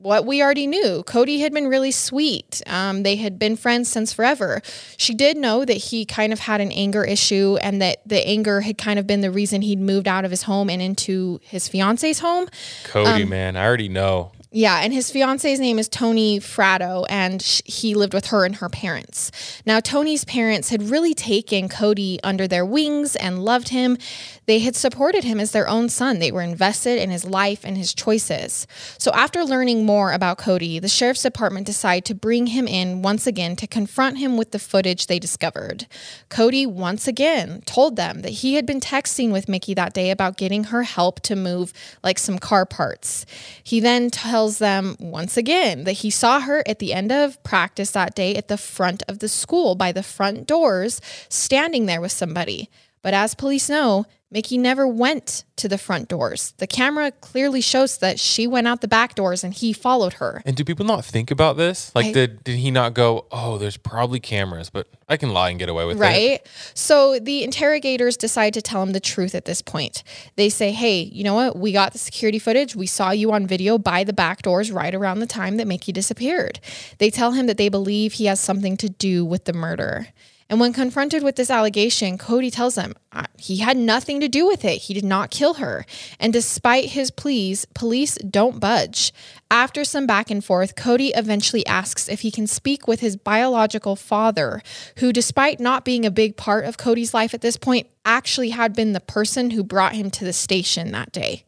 [0.00, 1.02] what we already knew.
[1.06, 2.62] Kody had been really sweet.
[2.66, 4.62] Um, they had been friends since forever.
[4.96, 8.60] She did know that he kind of had an anger issue and that the anger
[8.60, 11.66] had kind of been the reason he'd moved out of his home and into his
[11.68, 12.46] fiance's home.
[12.84, 13.56] Kody, Um, man.
[13.56, 14.32] I already know.
[14.52, 18.54] Yeah, and his fiance's name is Toni Fratto, and sh- he lived with her and
[18.56, 19.30] her parents.
[19.66, 23.98] Now, Toni's parents had really taken Kody under their wings and loved him.
[24.46, 26.18] They had supported him as their own son.
[26.18, 28.66] They were invested in his life and his choices.
[28.96, 33.26] So, after learning more about Kody, the sheriff's department decided to bring him in once
[33.26, 35.86] again to confront him with the footage they discovered.
[36.30, 40.36] Kody once again told them that he had been texting with Mickey that day about
[40.36, 41.72] getting her help to move
[42.04, 43.26] like some car parts.
[43.62, 47.90] He then tells them once again that he saw her at the end of practice
[47.92, 52.12] that day at the front of the school by the front doors, standing there with
[52.12, 52.70] somebody.
[53.06, 56.54] But as police know, Mickey never went to the front doors.
[56.56, 60.42] The camera clearly shows that she went out the back doors and he followed her.
[60.44, 61.94] And do people not think about this?
[61.94, 63.26] Like, I- did did he not go?
[63.30, 66.00] Oh, there's probably cameras, but I can lie and get away with it.
[66.00, 66.40] Right.
[66.74, 70.02] So the interrogators decide to tell him the truth at this point.
[70.34, 71.56] They say, hey, you know what?
[71.56, 72.74] We got the security footage.
[72.74, 75.92] We saw you on video by the back doors right around the time that Mickey
[75.92, 76.58] disappeared.
[76.98, 80.08] They tell him that they believe he has something to do with the murder.
[80.48, 82.94] And when confronted with this allegation, Kody tells them
[83.36, 84.82] he had nothing to do with it.
[84.82, 85.84] He did not kill her.
[86.20, 89.12] And despite his pleas, police don't budge.
[89.50, 93.96] After some back and forth, Kody eventually asks if he can speak with his biological
[93.96, 94.62] father,
[94.98, 98.74] who, despite not being a big part of Kody's life at this point, actually had
[98.74, 101.44] been the person who brought him to the station that day.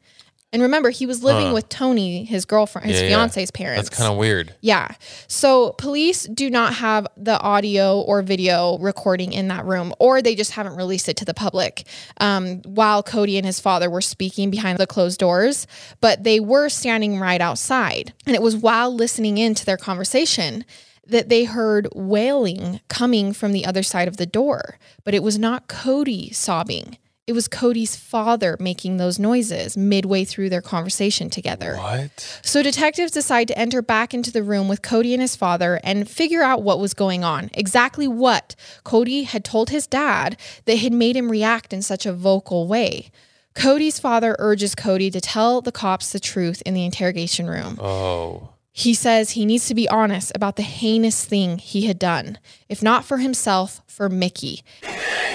[0.51, 1.55] And remember, he was living Huh.
[1.55, 3.17] with Toni, his girlfriend, his Yeah, yeah.
[3.17, 3.89] fiance's parents.
[3.91, 4.55] That's kind of weird.
[4.63, 4.89] Yeah.
[5.27, 10.35] So police do not have the audio or video recording in that room, or they
[10.35, 11.87] just haven't released it to the public
[12.19, 15.67] um, while Kody and his father were speaking behind the closed doors.
[16.01, 18.15] But they were standing right outside.
[18.27, 20.65] And it was while listening in to their conversation
[21.07, 24.79] that they heard wailing coming from the other side of the door.
[25.05, 26.97] But it was not Kody sobbing.
[27.29, 31.77] It was Kody's father making those noises midway through their conversation together.
[31.77, 32.41] What?
[32.43, 36.09] So detectives decide to enter back into the room with Kody and his father and
[36.09, 37.51] figure out what was going on.
[37.53, 42.15] Exactly what Kody had told his dad that had made him react in such a
[42.15, 43.11] vocal way.
[43.55, 47.79] Kody's father urges Kody to tell the cops the truth in the interrogation room.
[47.79, 48.55] Oh.
[48.79, 52.39] He says he needs to be honest about the heinous thing he had done,
[52.69, 54.63] if not for himself, for Mickey.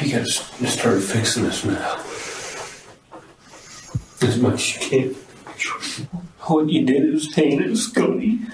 [0.02, 2.00] You gotta start fixing this now.
[4.22, 5.16] As much as you can.
[6.44, 8.50] What you did is heinous, Kody.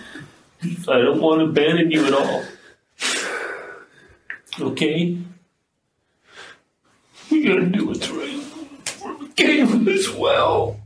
[0.64, 2.44] I don't want to abandon you at all.
[4.60, 5.20] Okay?
[7.30, 10.79] You gotta do what's right for the game as well.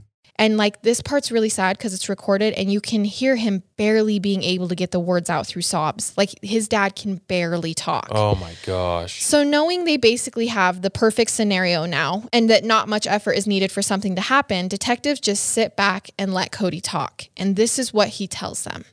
[0.43, 4.19] And like this part's really sad because it's recorded and you can hear him barely
[4.19, 6.13] being able to get the words out through sobs.
[6.17, 8.10] Like his dad can barely talk.
[8.12, 9.23] Oh my gosh.
[9.23, 13.47] So, knowing they basically have the perfect scenario now and that not much effort is
[13.47, 17.23] needed for something to happen, detectives just sit back and let Kody talk.
[17.38, 18.84] And this is what he tells them.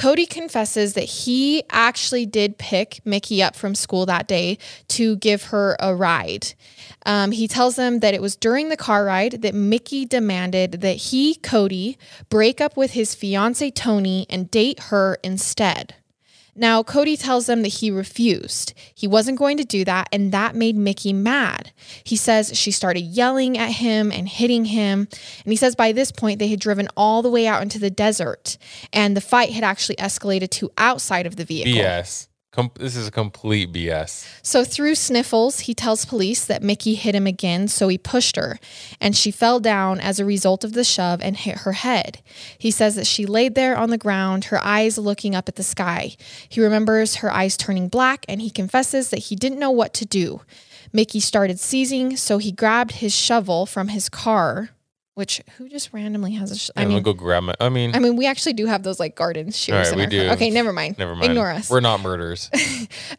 [0.00, 4.56] Kody confesses that he actually did pick Mickey up from school that day
[4.88, 6.54] to give her a ride.
[7.04, 10.96] Um, he tells them that it was during the car ride that Mickey demanded that
[10.96, 11.98] he, Kody,
[12.30, 15.96] break up with his fiance Toni and date her instead.
[16.54, 18.74] Now, Kody tells them that he refused.
[18.94, 21.72] He wasn't going to do that, and that made Mickey mad.
[22.04, 25.08] He says she started yelling at him and hitting him.
[25.44, 27.90] And he says by this point, they had driven all the way out into the
[27.90, 28.58] desert,
[28.92, 31.72] and the fight had actually escalated to outside of the vehicle.
[31.72, 32.28] BS.
[32.52, 34.26] Com- this is a complete BS.
[34.42, 38.58] So, through sniffles, he tells police that Mickey hit him again, so he pushed her,
[39.00, 42.20] and she fell down as a result of the shove and hit her head.
[42.58, 45.62] He says that she laid there on the ground, her eyes looking up at the
[45.62, 46.16] sky.
[46.48, 50.04] He remembers her eyes turning black, and he confesses that he didn't know what to
[50.04, 50.40] do.
[50.92, 54.70] Mickey started seizing, so he grabbed his shovel from his car,
[55.20, 57.54] which who just randomly has a sh- I I'm mean, gonna go grab my.
[57.60, 59.88] I mean, I mean, we actually do have those like garden shears.
[59.92, 60.24] All right, we do.
[60.24, 60.34] car.
[60.34, 60.96] Okay, never mind.
[60.96, 61.26] never mind.
[61.32, 61.68] Ignore us.
[61.70, 62.50] We're not murderers.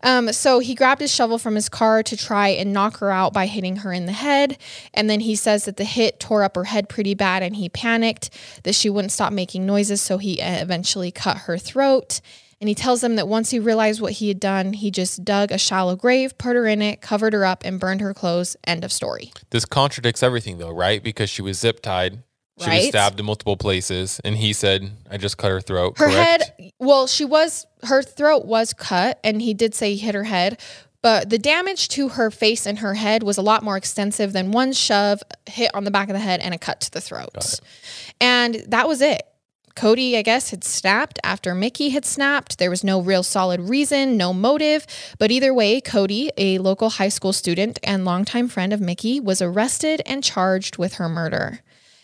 [0.04, 3.34] Um, so he grabbed his shovel from his car to try and knock her out
[3.34, 4.58] by hitting her in the head.
[4.94, 7.70] And then he says that the hit tore up her head pretty bad and he
[7.70, 8.32] panicked
[8.64, 10.02] that she wouldn't stop making noises.
[10.02, 12.20] So he uh, eventually cut her throat.
[12.62, 15.52] And he tells them that once he realized what he had done, he just dug
[15.52, 18.56] a shallow grave, put her in it, covered her up, and burned her clothes.
[18.66, 19.34] End of story.
[19.50, 21.04] this contradicts everything, though, right?
[21.04, 22.24] Because she was zip tied.
[22.60, 26.06] She was stabbed in multiple places, and he said, "I just cut her throat." Her
[26.06, 26.52] correct?
[26.60, 30.26] head, well, she was, her throat was cut, and he did say he hit her
[30.26, 30.60] head.
[31.02, 34.52] But the damage to her face and her head was a lot more extensive than
[34.52, 37.30] one shove, hit on the back of the head, and a cut to the throat.
[38.20, 39.24] And that was it.
[39.76, 42.58] Kody, I guess, had snapped after Mickey had snapped.
[42.58, 44.86] There was no real solid reason, no motive.
[45.18, 49.42] But either way, Kody, a local high school student and longtime friend of Mickey, was
[49.42, 51.62] arrested and charged with her murder.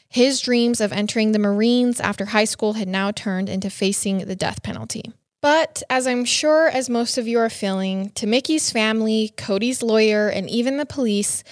[0.10, 4.36] His dreams of entering the Marines after high school had now turned into facing the
[4.36, 5.12] death penalty.
[5.42, 10.30] But as I'm sure as most of you are feeling, to Mickey's family, Kody's lawyer,
[10.30, 11.44] and even the police,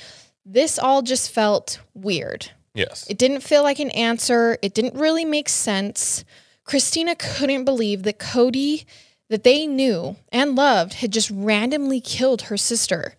[0.45, 2.51] this all just felt weird.
[2.76, 3.08] Yes.
[3.10, 4.60] It didn't feel like an answer.
[4.62, 6.24] It didn't really make sense.
[6.66, 8.86] Christina couldn't believe that Kody,
[9.30, 13.16] that they knew and loved, had just randomly killed her sister.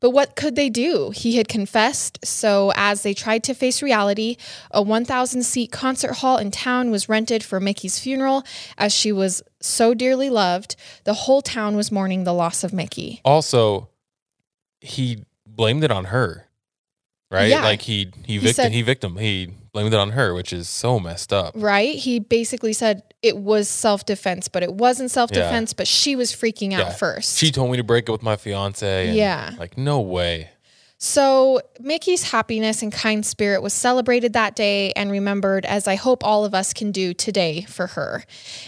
[0.00, 1.10] But what could they do?
[1.10, 2.18] He had confessed.
[2.24, 4.36] So, as they tried to face reality,
[4.70, 8.42] a 1,000 seat concert hall in town was rented for Mickey's funeral.
[8.78, 13.20] As she was so dearly loved, the whole town was mourning the loss of Mickey.
[13.26, 13.90] Also,
[14.80, 16.46] he blamed it on her,
[17.30, 17.48] right?
[17.50, 17.62] Yeah.
[17.62, 20.68] Like he he He victim said- he victim he blamed it on her, which is
[20.68, 21.52] so messed up.
[21.56, 21.94] Right?
[21.96, 26.32] He basically said it was self defense, but it wasn't self defense, but she was
[26.32, 26.92] freaking out Yeah.
[26.92, 27.38] first.
[27.38, 29.08] She told me to break up with my fiance.
[29.08, 29.52] and, Yeah.
[29.58, 30.50] Like no way.
[31.02, 36.22] So, Mickey's happiness and kind spirit was celebrated that day and remembered, as I hope
[36.22, 38.22] all of us can do today for her.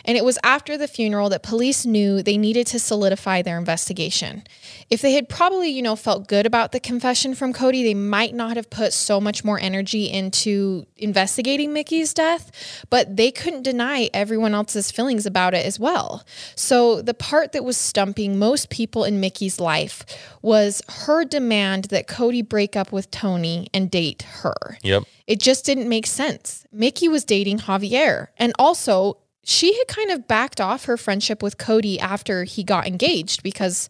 [0.07, 4.44] And it was after the funeral that police knew they needed to solidify their investigation.
[4.88, 8.34] If they had probably, you know, felt good about the confession from Kody, they might
[8.34, 12.50] not have put so much more energy into investigating Mickey's death,
[12.88, 16.24] but they couldn't deny everyone else's feelings about it as well.
[16.54, 20.07] So, the part that was stumping most people in Mickey's life
[20.43, 24.76] was her demand that Kody break up with Toni and date her.
[24.82, 25.05] Yep.
[25.26, 26.66] It just didn't make sense.
[26.72, 28.28] Mickey was dating Javier.
[28.36, 32.86] And also, she had kind of backed off her friendship with Kody after he got
[32.86, 33.88] engaged because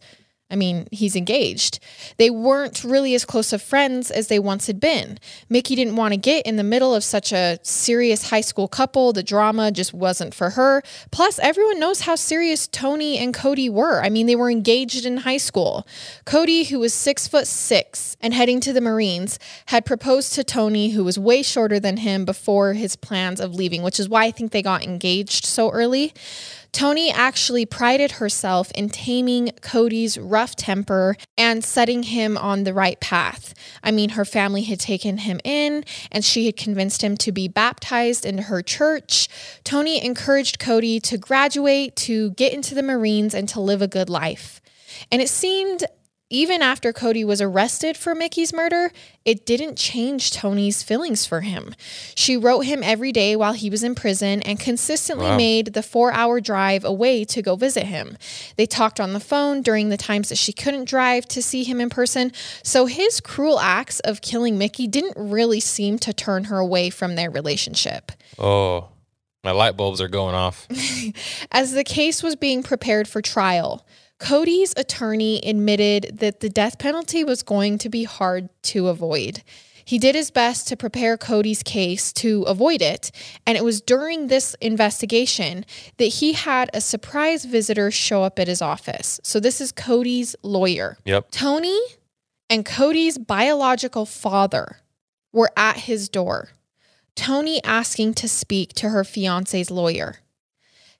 [0.53, 1.79] I mean, he's engaged.
[2.17, 5.17] They weren't really as close of friends as they once had been.
[5.49, 9.13] Mickey didn't want to get in the middle of such a serious high school couple.
[9.13, 10.83] The drama just wasn't for her.
[11.09, 14.03] Plus, everyone knows how serious Toni and Kody were.
[14.03, 15.87] I mean, they were engaged in high school.
[16.25, 20.91] Kody, who was six foot six and heading to the Marines, had proposed to Toni,
[20.91, 24.31] who was way shorter than him before his plans of leaving, which is why I
[24.31, 26.13] think they got engaged so early.
[26.73, 32.99] Toni actually prided herself in taming Kody's rough temper and setting him on the right
[32.99, 33.53] path.
[33.83, 37.47] I mean, her family had taken him in and she had convinced him to be
[37.47, 39.29] baptized into her church.
[39.63, 44.09] Toni encouraged Kody to graduate, to get into the Marines, and to live a good
[44.09, 44.59] life.
[45.11, 45.85] And it seemed
[46.33, 48.91] even after Kody was arrested for Mickey's murder,
[49.23, 51.75] it didn't change Toni's feelings for him.
[52.15, 55.37] She wrote him every day while he was in prison and consistently Wow.
[55.37, 58.17] made the four hour drive away to go visit him.
[58.57, 61.79] They talked on the phone during the times that she couldn't drive to see him
[61.79, 62.31] in person.
[62.63, 67.13] So his cruel acts of killing Mickey didn't really seem to turn her away from
[67.15, 68.11] their relationship.
[68.39, 68.89] Oh,
[69.43, 70.67] my light bulbs are going off.
[71.51, 73.85] As the case was being prepared for trial,
[74.23, 79.43] Kody's attorney admitted that the death penalty was going to be hard to avoid.
[79.83, 83.11] He did his best to prepare Kody's case to avoid it,
[83.45, 85.65] and it was during this investigation
[85.97, 89.19] that he had a surprise visitor show up at his office.
[89.23, 90.97] So, this is Kody's lawyer.
[91.03, 91.31] Yep.
[91.31, 91.77] Toni
[92.49, 94.77] and Kody's biological father
[95.33, 96.51] were at his door.
[97.15, 100.19] Toni asking to speak to her fiance's lawyer.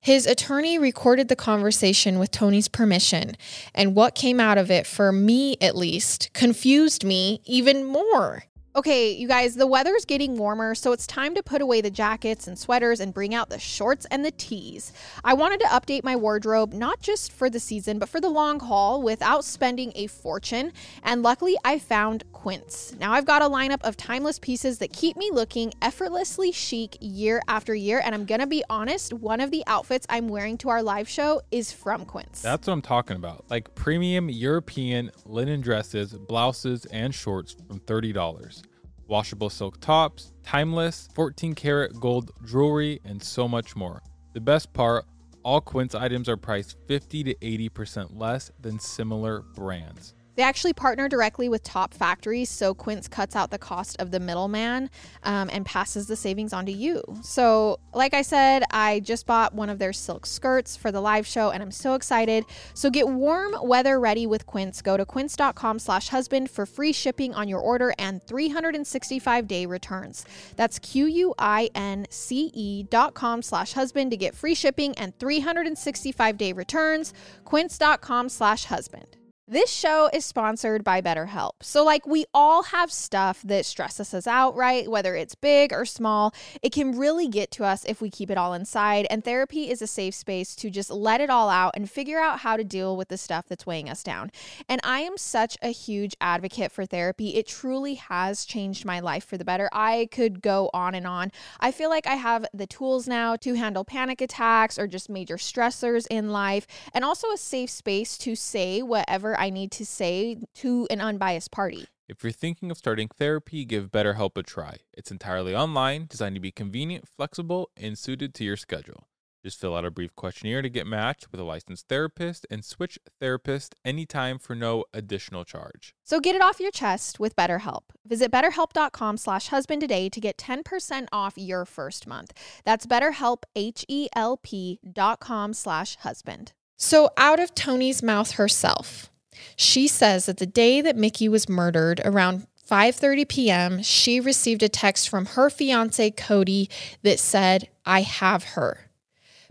[0.04, 3.38] His attorney recorded the conversation with Toni's permission,
[3.74, 8.44] and what came out of it, for me at least, confused me even more.
[8.76, 12.48] Okay, you guys, the weather's getting warmer, so it's time to put away the jackets
[12.48, 14.92] and sweaters and bring out the shorts and the tees.
[15.24, 18.60] I wanted to update my wardrobe not just for the season, but for the long
[18.60, 20.74] haul without spending a fortune.
[21.04, 22.96] And luckily, I found Quince.
[23.00, 27.44] Now I've got a lineup of timeless pieces that keep me looking effortlessly chic year
[27.48, 28.02] after year.
[28.04, 31.42] And I'm gonna be honest, one of the outfits I'm wearing to our live show
[31.52, 32.42] is from Quince.
[32.42, 33.46] That's what I'm talking about.
[33.52, 38.63] Like premium European linen dresses, blouses, and shorts from $30.
[39.08, 44.02] Washable silk tops, timeless 14 karat gold jewelry, and so much more.
[44.34, 45.06] The best part
[45.44, 50.14] all Quince items are priced 50 to 80% less than similar brands.
[50.36, 54.20] They actually partner directly with top factories, so Quince cuts out the cost of the
[54.20, 54.90] middleman
[55.24, 57.04] um, and passes the savings on to you.
[57.22, 61.28] So, like I said, I just bought one of their silk skirts for the live
[61.28, 62.46] show, and I'm so excited.
[62.74, 64.82] So, get warm weather ready with Quince.
[64.82, 70.26] Go to quince.com/husband for free shipping on your order and 365 day returns.
[70.56, 74.98] That's q u i n c e dot com slash husband to get free shipping
[74.98, 77.14] and 365 day returns.
[77.46, 79.23] Quince.com/husband.
[79.46, 81.52] This show is sponsored by BetterHelp.
[81.62, 84.90] So, like, we all have stuff that stresses us out, right?
[84.90, 88.38] Whether it's big or small, it can really get to us if we keep it
[88.38, 89.06] all inside.
[89.10, 92.40] And therapy is a safe space to just let it all out and figure out
[92.40, 94.32] how to deal with the stuff that's weighing us down.
[94.70, 97.36] And I am such a huge advocate for therapy.
[97.36, 99.68] It truly has changed my life for the better.
[99.74, 101.34] I could go on and on.
[101.60, 105.36] I feel like I have the tools now to handle panic attacks or just major
[105.36, 110.38] stressors in life, and also a safe space to say whatever I need to say
[110.56, 111.86] to an unbiased party.
[112.10, 114.78] If you're thinking of starting therapy, give BetterHelp a try.
[114.94, 119.08] It's entirely online, designed to be convenient, flexible, and suited to your schedule.
[119.44, 122.98] Just fill out a brief questionnaire to get matched with a licensed therapist and switch
[123.20, 125.94] therapist anytime for no additional charge.
[126.06, 127.82] So get it off your chest with BetterHelp.
[128.08, 132.32] Visit betterhelp.com slash husband today to get 10% off your first month.
[132.64, 136.54] That's betterhelp, H-E-L-P dot com slash husband.
[136.78, 139.10] So, out of Toni's mouth herself,
[139.56, 144.70] she says that the day that Mickey was murdered, around 5:30 p.m., she received a
[144.70, 146.70] text from her fiance Kody
[147.02, 148.90] that said, "I have her."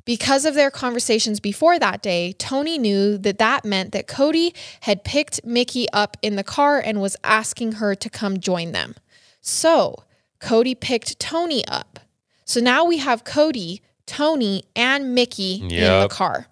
[0.04, 5.04] Because of their conversations before that day, Toni knew that that meant that Kody had
[5.04, 8.96] picked Mickey up in the car and was asking her to come join them.
[9.40, 10.04] So
[10.40, 12.00] Kody picked Toni up.
[12.44, 16.48] So now we have Kody, Toni, and Mickey in the car.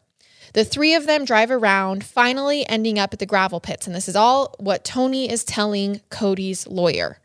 [0.53, 3.86] The three of them drive around, finally ending up at the gravel pits.
[3.86, 7.18] And this is all what Toni is telling Kody's lawyer.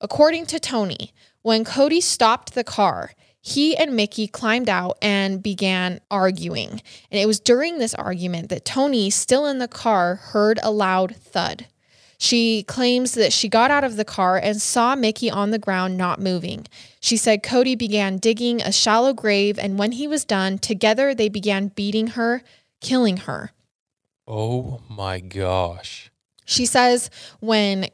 [0.00, 1.12] According to Toni,
[1.42, 3.12] when Kody stopped the car,
[3.42, 6.82] he and Mickey climbed out and began arguing.
[7.10, 11.16] And it was during this argument that Toni, still in the car, heard a loud
[11.16, 11.66] thud.
[12.18, 15.96] She claims that she got out of the car and saw Mickey on the ground
[15.96, 16.66] not moving.
[17.00, 21.30] She said Kody began digging a shallow grave, and when he was done, together they
[21.30, 22.42] began beating her,
[22.80, 23.52] killing her.
[24.26, 26.10] Oh my gosh.
[26.44, 27.10] She says
[27.40, 27.88] when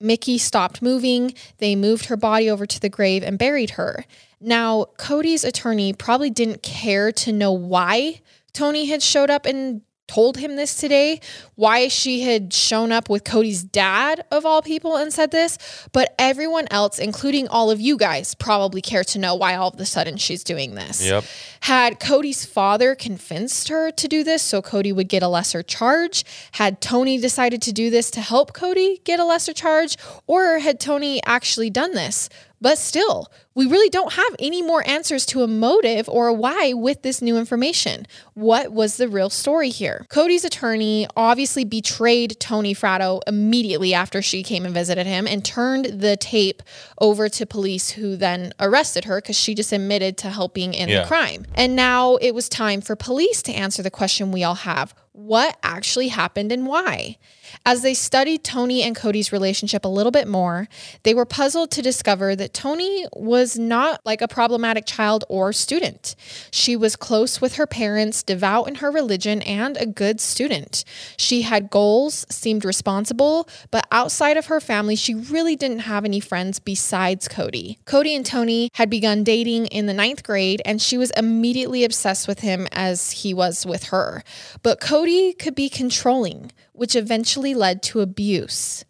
[0.00, 4.04] Mickey stopped moving, they moved her body over to the grave and buried her.
[4.40, 8.20] Now, Kody's attorney probably didn't care to know why
[8.52, 9.82] Toni had showed up and
[10.12, 11.20] told him this today,
[11.54, 15.56] why she had shown up with Kody's dad, of all people, and said this.
[15.92, 19.80] But everyone else, including all of you guys, probably care to know why all of
[19.80, 21.02] a sudden she's doing this.
[21.02, 21.24] Yep.
[21.60, 26.24] Had Kody's father convinced her to do this so Kody would get a lesser charge?
[26.52, 29.96] Had Toni decided to do this to help Kody get a lesser charge?
[30.26, 32.28] Or had Toni actually done this?
[32.62, 36.72] But still, we really don't have any more answers to a motive or a why
[36.72, 38.06] with this new information.
[38.34, 40.06] What was the real story here?
[40.08, 45.86] Kody's attorney obviously betrayed Toni Fratto immediately after she came and visited him and turned
[46.00, 46.62] the tape
[47.00, 51.00] over to police who then arrested her because she just admitted to helping in Yeah.
[51.02, 51.44] the crime.
[51.54, 55.58] And now it was time for police to answer the question we all have what
[55.62, 57.18] actually happened and why?
[57.64, 60.68] As they studied Toni and Kody's relationship a little bit more,
[61.02, 66.16] they were puzzled to discover that Toni was not like a problematic child or student.
[66.50, 70.84] She was close with her parents, devout in her religion, and a good student.
[71.16, 76.20] She had goals, seemed responsible, but outside of her family, she really didn't have any
[76.20, 77.78] friends besides Kody.
[77.84, 82.26] Kody and Toni had begun dating in the ninth grade, and she was immediately obsessed
[82.28, 84.22] with him as he was with her.
[84.62, 88.84] But Kody could be controlling, which eventually led to abuse.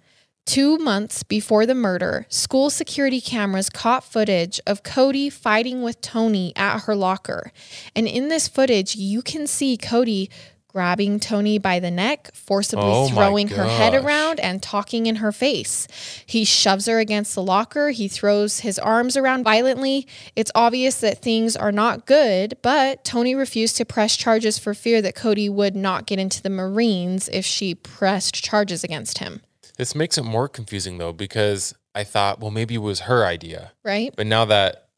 [0.45, 6.53] Two months before the murder, school security cameras caught footage of Kody fighting with Toni
[6.57, 7.53] at her locker.
[7.95, 10.29] And in this footage, you can see Kody
[10.73, 15.33] grabbing Toni by the neck, forcibly Oh throwing her head around and talking in her
[15.33, 15.87] face.
[16.27, 17.91] He shoves her against the locker.
[17.91, 20.07] He throws his arms around violently.
[20.35, 25.03] It's obvious that things are not good, but Toni refused to press charges for fear
[25.03, 29.43] that Kody would not get into the Marines if she pressed charges against him,
[29.77, 33.73] This makes it more confusing though, because I thought, well, maybe it was her idea.
[33.85, 34.13] right?
[34.17, 34.89] But now that,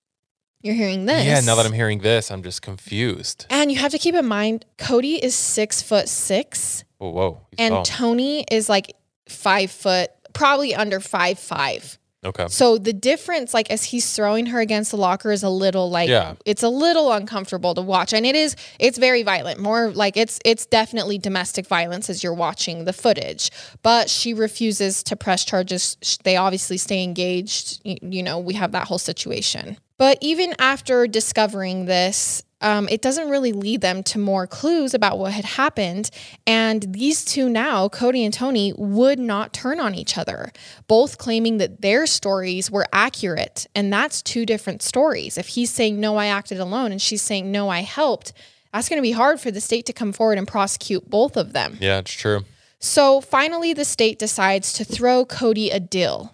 [0.65, 1.25] You're hearing this.
[1.27, 3.45] yeah, now that I'm hearing this, I'm just confused.
[3.51, 7.41] And you have to keep in mind, Kody is six foot six, Whoa, whoa.
[7.51, 7.83] he's and tall.
[7.85, 8.97] Toni is like
[9.29, 11.99] five foot, probably under five five.
[12.25, 12.47] okay.
[12.49, 16.09] So the difference, like as he's throwing her against the locker, is a little like
[16.09, 16.35] Yeah.
[16.47, 19.61] it's a little uncomfortable to watch, and it is it's very violent.
[19.61, 23.51] More like it's it's definitely domestic violence as you're watching the footage.
[23.83, 25.99] But she refuses to press charges.
[26.25, 27.81] They obviously stay engaged.
[27.85, 29.77] You, you know, we have that whole situation.
[29.99, 35.19] But even after discovering this, um, it doesn't really lead them to more clues about
[35.19, 36.11] what had happened.
[36.47, 40.51] And these two now, Kody and Toni, would not turn on each other,
[40.89, 43.67] both claiming that their stories were accurate.
[43.75, 45.37] And that's two different stories.
[45.37, 48.33] If he's saying, no, I acted alone, and she's saying, no, I helped,
[48.73, 51.53] that's going to be hard for the state to come forward and prosecute both of
[51.53, 51.77] them.
[51.81, 52.45] Yeah, it's true.
[52.81, 56.34] So finally, the state decides to throw Kody a deal.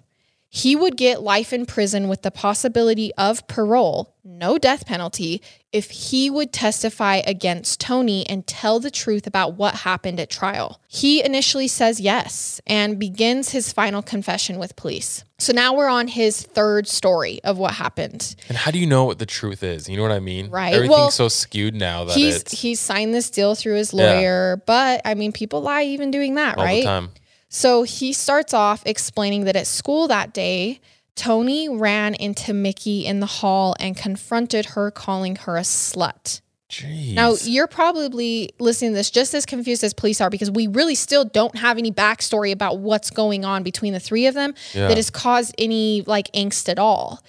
[0.53, 5.41] He would get life in prison with the possibility of parole, no death penalty,
[5.73, 10.81] if he would testify against Toni and tell the truth about what happened at trial.
[10.89, 15.23] He initially says yes and begins his final confession with police.
[15.39, 18.35] So now we're on his third story of what happened.
[18.49, 19.89] And how do you know what the truth is?
[19.89, 20.51] You know what I mean?
[20.51, 20.75] Right.
[20.75, 24.03] Everything's Well, so skewed now that He's he's signed this deal through his Yeah.
[24.15, 27.11] lawyer, but I mean people lie even doing that, all right?
[27.51, 30.81] So he starts off explaining that at school that day,
[31.17, 36.41] Toni ran into Mickey in the hall and confronted her, calling her a slut.
[36.71, 37.15] Jeez.
[37.15, 40.95] Now, you're probably listening to this just as confused as police are because we really
[40.95, 44.87] still don't have any backstory about what's going on between the three of them Yeah.
[44.87, 47.21] that has caused any like angst at all.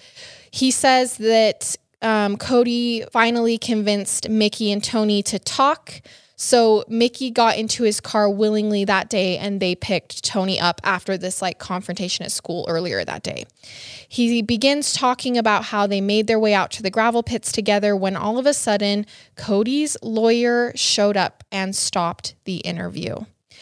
[0.51, 6.01] He says that um, Kody finally convinced Mickey and Toni to talk.
[6.41, 11.15] So Mickey got into his car willingly that day and they picked Toni up after
[11.15, 13.45] this like confrontation at school earlier that day.
[14.09, 17.95] He begins talking about how they made their way out to the gravel pits together
[17.95, 19.05] when all of a sudden
[19.37, 23.17] Kody's lawyer showed up and stopped the interview.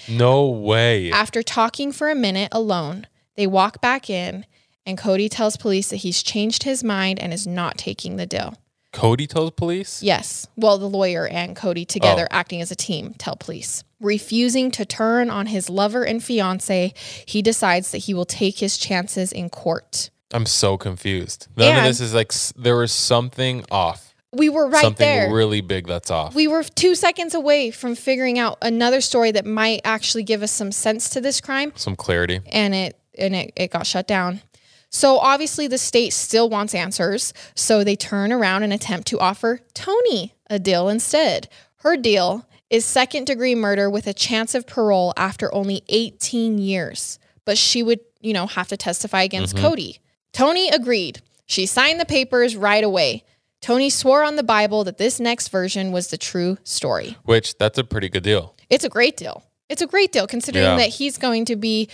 [0.08, 1.12] No way.
[1.12, 4.46] After talking for a minute alone, they walk back in
[4.86, 8.56] and Kody tells police that he's changed his mind and is not taking the deal.
[8.94, 10.02] Kody tells police?
[10.02, 10.48] Yes.
[10.56, 12.36] Well, the lawyer and Kody together Oh.
[12.36, 13.84] acting as a team tell police.
[14.00, 16.94] Refusing to turn on his lover and fiance,
[17.26, 20.10] he decides that he will take his chances in court.
[20.34, 21.48] I'm so confused.
[21.58, 24.14] None of this is like there was something off.
[24.32, 25.34] We were right something there.
[25.34, 26.36] really big that's off.
[26.36, 30.52] we were two seconds away from figuring out another story that might actually give us
[30.52, 31.72] some sense to this crime.
[31.76, 32.42] Some clarity.
[32.52, 34.42] and it and it, it got shut down.
[34.90, 37.34] So obviously the state still wants answers.
[37.56, 41.48] So they turn around and attempt to offer Toni a deal instead.
[41.78, 47.20] Her deal is second degree murder with a chance of parole after only 18 years.
[47.46, 49.66] But she would, you know, have to testify against mm-hmm.
[49.66, 50.00] Kody.
[50.34, 51.22] Toni agreed.
[51.46, 53.24] She signed the papers right away.
[53.62, 57.18] Toni swore on the Bible that this next version was the true story.
[57.24, 58.56] Which that's a pretty good deal.
[58.70, 59.44] It's a great deal.
[59.68, 60.78] It's a great deal considering Yeah.
[60.78, 61.90] that he's going to be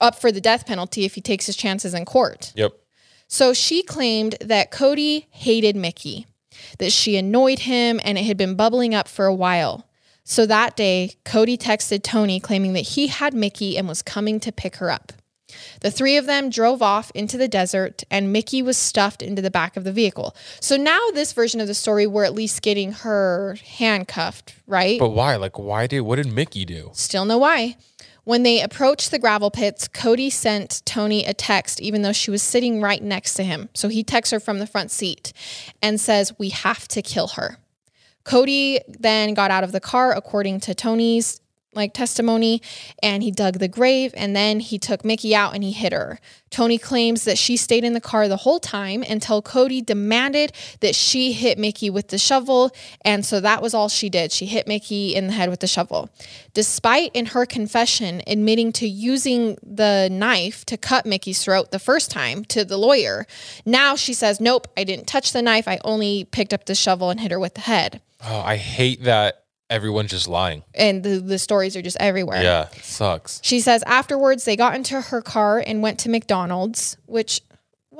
[0.00, 2.52] up for the death penalty if he takes his chances in court.
[2.54, 2.72] Yep.
[3.28, 6.26] So she claimed that Kody hated Mickey,
[6.78, 9.86] that she annoyed him, and it had been bubbling up for a while.
[10.24, 14.52] So that day, Kody texted Toni claiming that he had Mickey and was coming to
[14.52, 15.12] pick her up.
[15.80, 19.50] The three of them drove off into the desert, and Mickey was stuffed into the
[19.50, 20.34] back of the vehicle.
[20.60, 24.98] So now, this version of the story, we're at least getting her handcuffed, right?
[24.98, 25.36] But why?
[25.36, 26.90] Like why did what did Mickey do?
[26.94, 27.76] Still no why.
[28.24, 32.42] When they approached the gravel pits, Kody sent Toni a text, even though she was
[32.42, 33.68] sitting right next to him.
[33.74, 35.32] So he texts her from the front seat
[35.82, 37.58] and says, We have to kill her.
[38.24, 41.40] Kody then got out of the car, according to Toni's
[41.74, 42.60] like testimony,
[43.02, 46.18] and he dug the grave and then he took Mickey out and he hit her.
[46.50, 50.96] Toni claims that she stayed in the car the whole time until Kody demanded that
[50.96, 52.72] she hit Mickey with the shovel,
[53.04, 54.32] and so that was all she did.
[54.32, 56.10] She hit Mickey in the head with the shovel.
[56.52, 62.10] Despite in her confession admitting to using the knife to cut Mickey's throat the first
[62.10, 63.26] time to the lawyer,
[63.64, 65.68] now she says, "Nope, I didn't touch the knife.
[65.68, 69.04] I only picked up the shovel and hit her with the head." Oh, I hate
[69.04, 70.62] that everyone's just lying.
[70.74, 72.42] And the, the stories are just everywhere.
[72.42, 73.40] Yeah, sucks.
[73.42, 77.40] She says afterwards they got into her car and went to McDonald's, which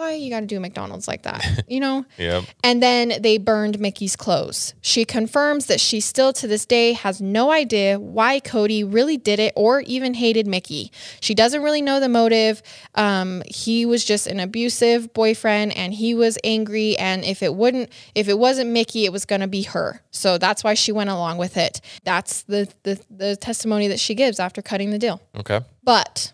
[0.00, 2.06] why you got to do McDonald's like that, you know?
[2.16, 2.44] Yep.
[2.64, 4.74] And then they burned Mickey's clothes.
[4.80, 9.38] She confirms that she still to this day has no idea why Kody really did
[9.38, 10.90] it or even hated Mickey.
[11.20, 12.62] She doesn't really know the motive.
[12.94, 16.96] Um, he was just an abusive boyfriend and he was angry.
[16.98, 20.00] And if it wouldn't, if it wasn't Mickey, it was going to be her.
[20.10, 21.82] So that's why she went along with it.
[22.04, 25.20] That's the, the, the testimony that she gives after cutting the deal.
[25.36, 25.60] Okay.
[25.84, 26.32] But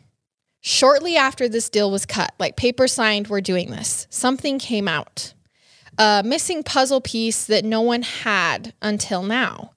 [0.67, 5.33] shortly after this deal was cut, like paper signed, we're doing this, something came out.
[5.97, 9.71] A missing puzzle piece that no one had until now.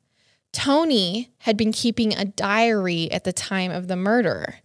[0.52, 4.56] Toni had been keeping a diary at the time of the murder,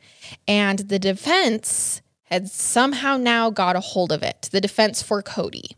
[0.49, 4.49] and the defense had somehow now got a hold of it.
[4.51, 5.77] The defense for Kody.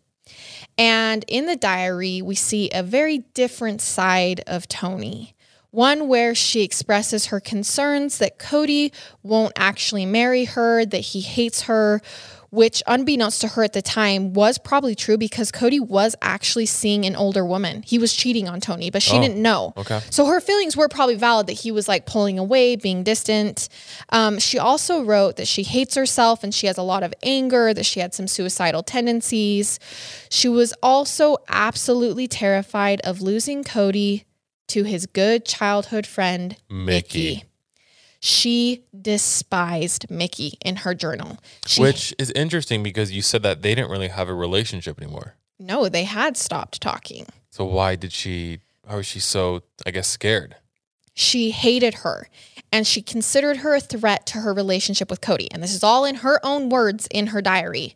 [0.79, 5.35] And in the diary, we see a very different side of Toni.
[5.77, 11.63] One where she expresses her concerns that Kody won't actually marry her, that he hates
[11.63, 12.01] her,
[12.49, 17.05] which, unbeknownst to her at the time, was probably true because Kody was actually seeing
[17.05, 17.83] an older woman.
[17.87, 19.75] He was cheating on Toni, but she Oh, didn't know.
[19.77, 20.01] okay.
[20.09, 23.69] So her feelings were probably valid that he was like pulling away, being distant.
[24.09, 27.75] Um, she also wrote that she hates herself and she has a lot of anger,
[27.75, 29.79] that she had some suicidal tendencies.
[30.31, 34.25] She was also absolutely terrified of losing Kody
[34.69, 36.85] to his good childhood friend, Mickey.
[37.35, 37.45] Mickey.
[38.21, 41.39] She despised Mickey in her journal.
[41.67, 45.35] She, Which is interesting because you said that they didn't really have a relationship anymore.
[45.59, 47.27] no, they had stopped talking.
[47.51, 50.57] So why did she why was she so I guess scared?
[51.15, 52.29] She hated her
[52.73, 55.49] and she considered her a threat to her relationship with Kody.
[55.53, 57.95] And this is all in her own words in her diary.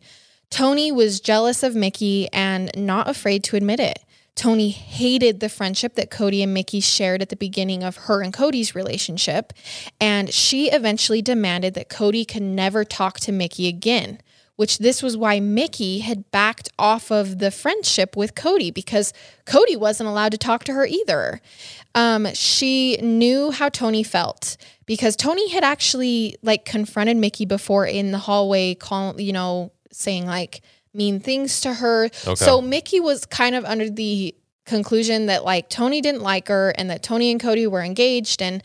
[0.49, 3.99] Toni was jealous of Mickey and not afraid to admit it.
[4.35, 8.33] Toni hated the friendship that Kody and Mickey shared at the beginning of her and
[8.33, 9.53] Kody's relationship.
[9.99, 14.19] And she eventually demanded that Kody could never talk to Mickey again,
[14.55, 19.13] which this was why Mickey had backed off of the friendship with Kody because
[19.45, 21.41] Kody wasn't allowed to talk to her either.
[21.93, 24.55] Um, she knew how Toni felt
[24.85, 30.25] because Toni had actually like confronted Mickey before in the hallway, call, you know, saying
[30.25, 30.61] like
[30.93, 32.09] mean things to her.
[32.35, 34.35] So Mickey was kind of under the
[34.65, 38.61] conclusion that like Toni didn't like her and that Toni and Kody were engaged and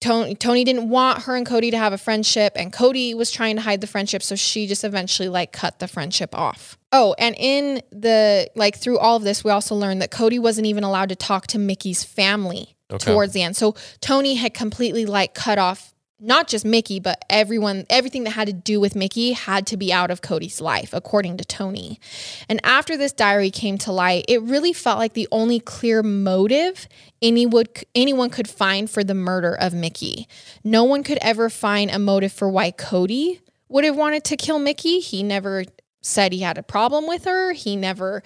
[0.00, 3.56] Toni, Toni didn't want her and Kody to have a friendship, and Kody was trying
[3.56, 6.78] to hide the friendship, so she just eventually like cut the friendship off.
[6.92, 10.68] Oh, and in the like through all of this, we also learned that Kody wasn't
[10.68, 13.12] even allowed to talk to Mickey's family Okay.
[13.12, 13.56] towards the end.
[13.56, 18.48] So Toni had completely like cut off not just Mickey, but everyone, everything that had
[18.48, 22.00] to do with Mickey had to be out of Kody's life, according to Toni.
[22.48, 26.88] And after this diary came to light, it really felt like the only clear motive
[27.22, 30.26] anyone, anyone could find for the murder of Mickey.
[30.64, 34.58] No one could ever find a motive for why Kody would have wanted to kill
[34.58, 34.98] Mickey.
[34.98, 35.64] He never
[36.00, 37.52] said he had a problem with her.
[37.52, 38.22] He never,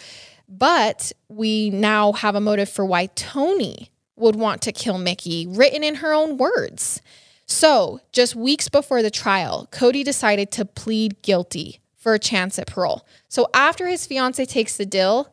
[0.49, 5.83] but we now have a motive for why Toni would want to kill Mickey, written
[5.83, 7.03] in her own words.
[7.53, 12.67] So, just weeks before the trial, Kody decided to plead guilty for a chance at
[12.67, 13.07] parole.
[13.29, 15.33] So, after his fiance takes the deal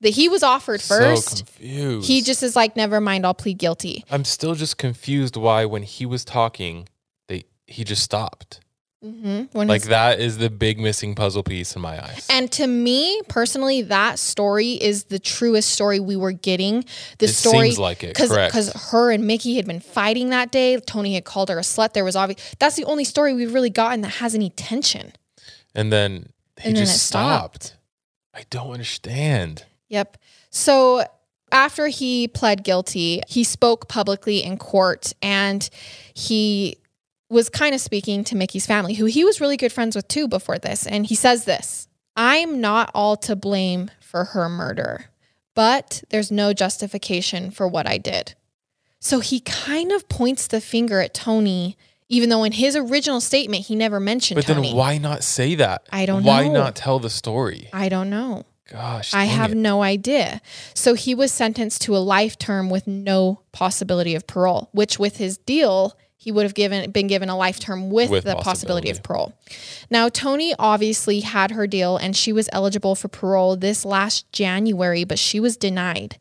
[0.00, 2.06] that he was offered So first, confused.
[2.06, 4.04] he just is like, never mind, I'll plead guilty.
[4.10, 6.88] I'm still just confused why when he was talking,
[7.28, 8.60] they he just stopped.
[9.04, 12.26] Hmm Like that is the big missing puzzle piece in my eyes.
[12.30, 16.84] and to me personally, that story is the truest story we were getting.
[17.18, 18.52] The It story seems like it, because correct.
[18.52, 20.78] because her and Mickey had been fighting that day.
[20.80, 21.92] Toni had called her a slut.
[21.92, 22.40] There was obvious.
[22.58, 25.12] That's the only story we've really gotten that has any tension.
[25.74, 26.30] and then
[26.60, 27.64] he And then just it stopped.
[27.64, 27.80] stopped.
[28.34, 29.64] I don't understand.
[29.88, 30.16] Yep.
[30.50, 31.04] So
[31.52, 35.68] after he pled guilty, he spoke publicly in court and
[36.14, 36.76] he
[37.34, 40.26] was kind of speaking to Mickey's family, who he was really good friends with too
[40.28, 40.86] before this.
[40.86, 45.06] And he says this I'm not all to blame for her murder,
[45.54, 48.34] but there's no justification for what I did.
[49.00, 51.76] So he kind of points the finger at Toni,
[52.08, 54.68] even though in his original statement he never mentioned But Toni.
[54.68, 55.86] then why not say that?
[55.92, 56.54] I don't Why know.
[56.54, 57.68] not tell the story?
[57.72, 58.44] I don't know.
[58.70, 59.56] Gosh, I have it.
[59.56, 60.40] no idea.
[60.72, 65.18] So he was sentenced to a life term with no possibility of parole, which with
[65.18, 65.94] his deal,
[66.24, 68.90] he would have given been given a life term with, With the possibility possibility.
[68.90, 69.32] of parole.
[69.90, 75.04] Now, Toni obviously had her deal and she was eligible for parole this last January,
[75.04, 76.16] but she was denied.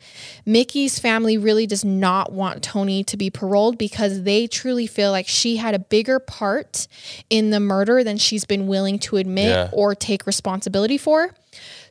[0.46, 5.28] Mickey's family really does not want Toni to be paroled because they truly feel like
[5.28, 6.88] she had a bigger part
[7.30, 9.70] in the murder than she's been willing to admit Yeah.
[9.72, 11.34] or take responsibility for.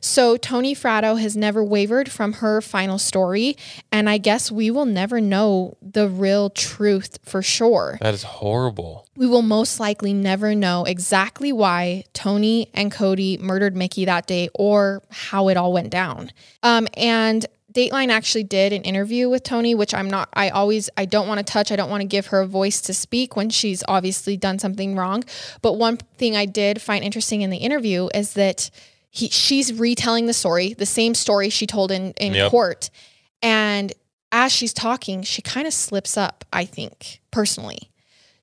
[0.01, 3.55] So Toni Fratto has never wavered from her final story,
[3.91, 7.97] and I guess we will never know the real truth for sure.
[8.01, 9.07] That is horrible.
[9.15, 14.49] We will most likely never know exactly why Toni and Kody murdered Mickey that day
[14.53, 16.31] or how it all went down.
[16.63, 21.05] Um, and Dateline actually did an interview with Toni, which I'm not, I always, I
[21.05, 21.71] don't want to touch.
[21.71, 24.95] I don't want to give her a voice to speak when she's obviously done something
[24.95, 25.23] wrong.
[25.61, 28.69] But one thing I did find interesting in the interview is that
[29.15, 32.51] he, she's retelling the story, the same story she told in, in Yep.
[32.51, 32.89] court.
[33.41, 33.93] And
[34.31, 37.91] as she's talking, she kind of slips up, I think, personally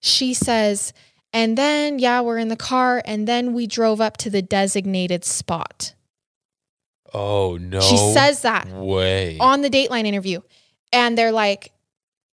[0.01, 0.93] she says,
[1.33, 5.25] and then, yeah, we're in the car, and then we drove up to the designated
[5.25, 5.95] spot.
[7.13, 7.81] Oh no.
[7.81, 9.37] She says that way.
[9.39, 10.41] on the Dateline interview.
[10.93, 11.73] And they're like,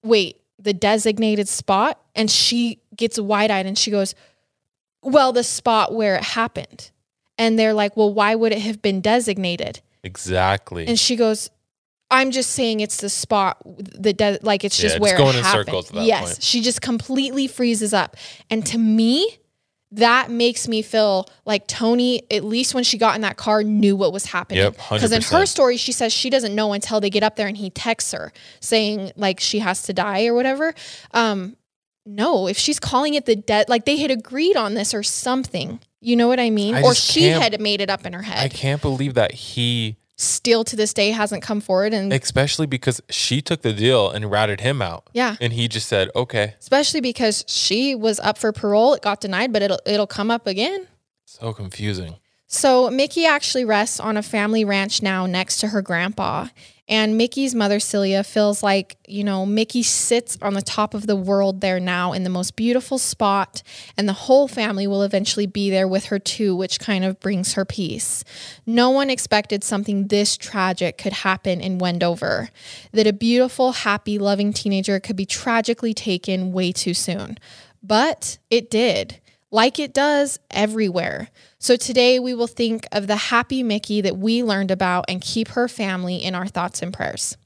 [0.04, 2.00] wait, the designated spot?
[2.16, 4.14] And she gets wide eyed and she goes,
[5.02, 6.92] well, the spot where it happened.
[7.38, 9.82] And they're like, well, why would it have been designated?
[10.04, 10.86] exactly.
[10.88, 11.50] And she goes,
[12.12, 15.40] I'm just saying it's the spot that does, like it's Yeah, just where going it
[15.40, 16.44] in circles at that yes, point.
[16.44, 18.16] she just completely freezes up,
[18.50, 19.40] and to me,
[19.92, 23.96] that makes me feel like Toni, at least when she got in that car, knew
[23.96, 24.64] what was happening.
[24.64, 27.48] Yep, Because in her story, she says she doesn't know until they get up there
[27.48, 30.74] and he texts her saying like she has to die or whatever.
[31.14, 31.56] Um,
[32.08, 35.80] no, if she's calling it the dead, like they had agreed on this or something.
[36.04, 36.76] You know what I mean?
[36.76, 38.40] I or she had made it up in her head.
[38.40, 43.02] I can't believe that he, Still to this day hasn't come forward and especially because
[43.10, 45.10] she took the deal and ratted him out.
[45.14, 45.36] yeah.
[45.42, 46.54] And he just said, okay.
[46.60, 48.94] especially because she was up for parole.
[48.94, 50.88] It got denied, but it'll it'll come up again.
[51.26, 52.18] So confusing.
[52.54, 56.50] So Mickey actually rests on a family ranch now next to her grandpa.
[56.88, 61.16] And Mickey's mother Celia feels like, you know, Mickey sits on the top of the
[61.16, 63.64] world there now in the most beautiful spot,
[63.98, 67.54] and the whole family will eventually be there with her too, which kind of brings
[67.54, 68.24] her peace.
[68.68, 72.50] No one expected something this tragic could happen in Wendover,
[72.92, 77.40] that a beautiful, happy, loving teenager could be tragically taken way too soon.
[77.82, 79.20] But it did
[79.54, 81.30] like it does everywhere.
[81.60, 85.50] So today we will think of the happy Mickey that we learned about and keep
[85.50, 87.38] her family in our thoughts and prayers.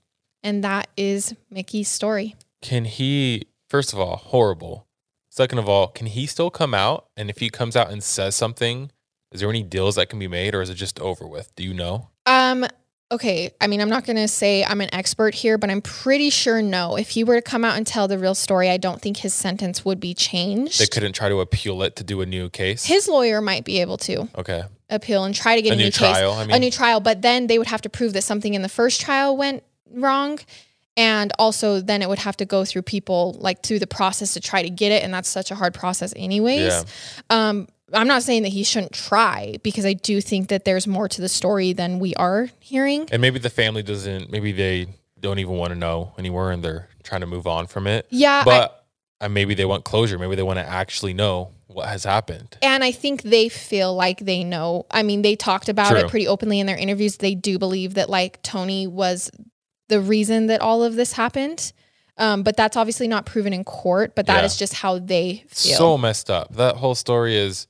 [0.41, 2.36] And that is Mickey's story.
[2.62, 4.88] Can he, first of all, horrible.
[5.30, 7.10] Second of all, can he still come out?
[7.18, 8.89] And if he comes out and says something,
[9.34, 11.53] is there any deals that can be made or is it just over with?
[11.55, 12.10] Do you know?
[12.26, 12.66] Um
[13.12, 16.30] okay, I mean, I'm not going to say I'm an expert here, but I'm pretty
[16.30, 16.97] sure no.
[16.97, 19.34] If he were to come out and tell the real story, I don't think his
[19.34, 20.80] sentence would be changed.
[20.80, 22.86] They couldn't try to appeal it to do a new case.
[22.86, 24.64] his lawyer might be able to okay.
[24.89, 26.62] appeal and try to get A a, new new, trial, case, I a mean.
[26.62, 29.38] new trial, but then they would have to prove that something in the first trial
[29.38, 30.39] went wrong.
[30.97, 34.39] And also, then it would have to go through people like through the process to
[34.39, 36.72] try to get it, and that's such a hard process, anyways.
[36.74, 36.84] Yeah.
[37.30, 41.08] Um, I'm not saying that he shouldn't try because I do think that there's more
[41.08, 43.08] to the story than we are hearing.
[43.12, 44.30] And maybe the family doesn't.
[44.32, 44.88] Maybe they
[45.20, 48.06] don't even want to know anymore, and they're trying to move on from it.
[48.10, 48.86] Yeah, I- But
[49.22, 50.20] uh, maybe they want closure.
[50.20, 52.58] Maybe they want to actually know what has happened.
[52.62, 54.86] And I think they feel like they know.
[54.92, 56.00] I mean, they talked about True.
[56.00, 57.18] it pretty openly in their interviews.
[57.18, 59.32] They do believe that like Toni was
[59.88, 61.72] the reason that all of this happened.
[62.18, 64.46] Um, but that's obviously not proven in court, but that Yeah.
[64.46, 65.78] is just how they feel.
[65.78, 66.56] So messed up.
[66.56, 67.68] That whole story is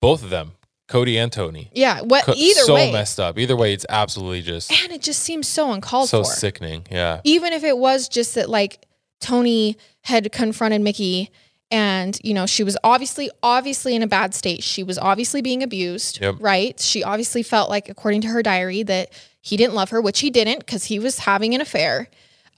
[0.00, 0.52] both of them,
[0.88, 1.70] Kody and Toni.
[1.74, 2.92] yeah, what Co- either so way.
[2.92, 3.38] messed up.
[3.38, 6.30] Either way, it's absolutely just and it just seems so uncalled so for.
[6.30, 6.86] So sickening.
[6.90, 7.20] Yeah.
[7.24, 8.86] even if it was just that like
[9.20, 11.30] Toni had confronted Mickey
[11.70, 15.62] and you know she was obviously obviously in a bad state she was obviously being
[15.62, 16.36] abused Yep.
[16.40, 19.10] right she obviously felt like according to her diary that
[19.42, 22.08] he didn't love her which he didn't because he was having an affair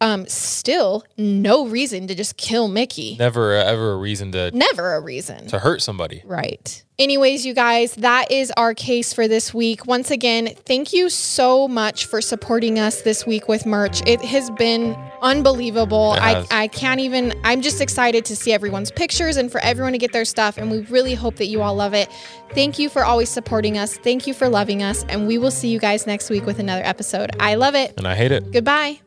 [0.00, 4.94] um still no reason to just kill Mickey Never uh, ever a reason to never
[4.94, 6.22] a reason to hurt somebody.
[6.24, 6.84] Right.
[7.00, 9.86] Anyways, you guys, that is our case for this week.
[9.86, 14.06] Once again, thank you so much for supporting us this week with merch.
[14.06, 16.12] It has been unbelievable.
[16.12, 16.48] It I, has.
[16.50, 20.12] I can't even, I'm just excited to see everyone's pictures and for everyone to get
[20.12, 20.58] their stuff.
[20.58, 22.10] And we really hope that you all love it.
[22.50, 23.96] Thank you for always supporting us.
[23.96, 25.02] Thank you for loving us.
[25.04, 27.30] And we will see you guys next week with another episode.
[27.40, 27.94] I love it.
[27.96, 28.52] And I hate it.
[28.52, 29.00] Goodbye.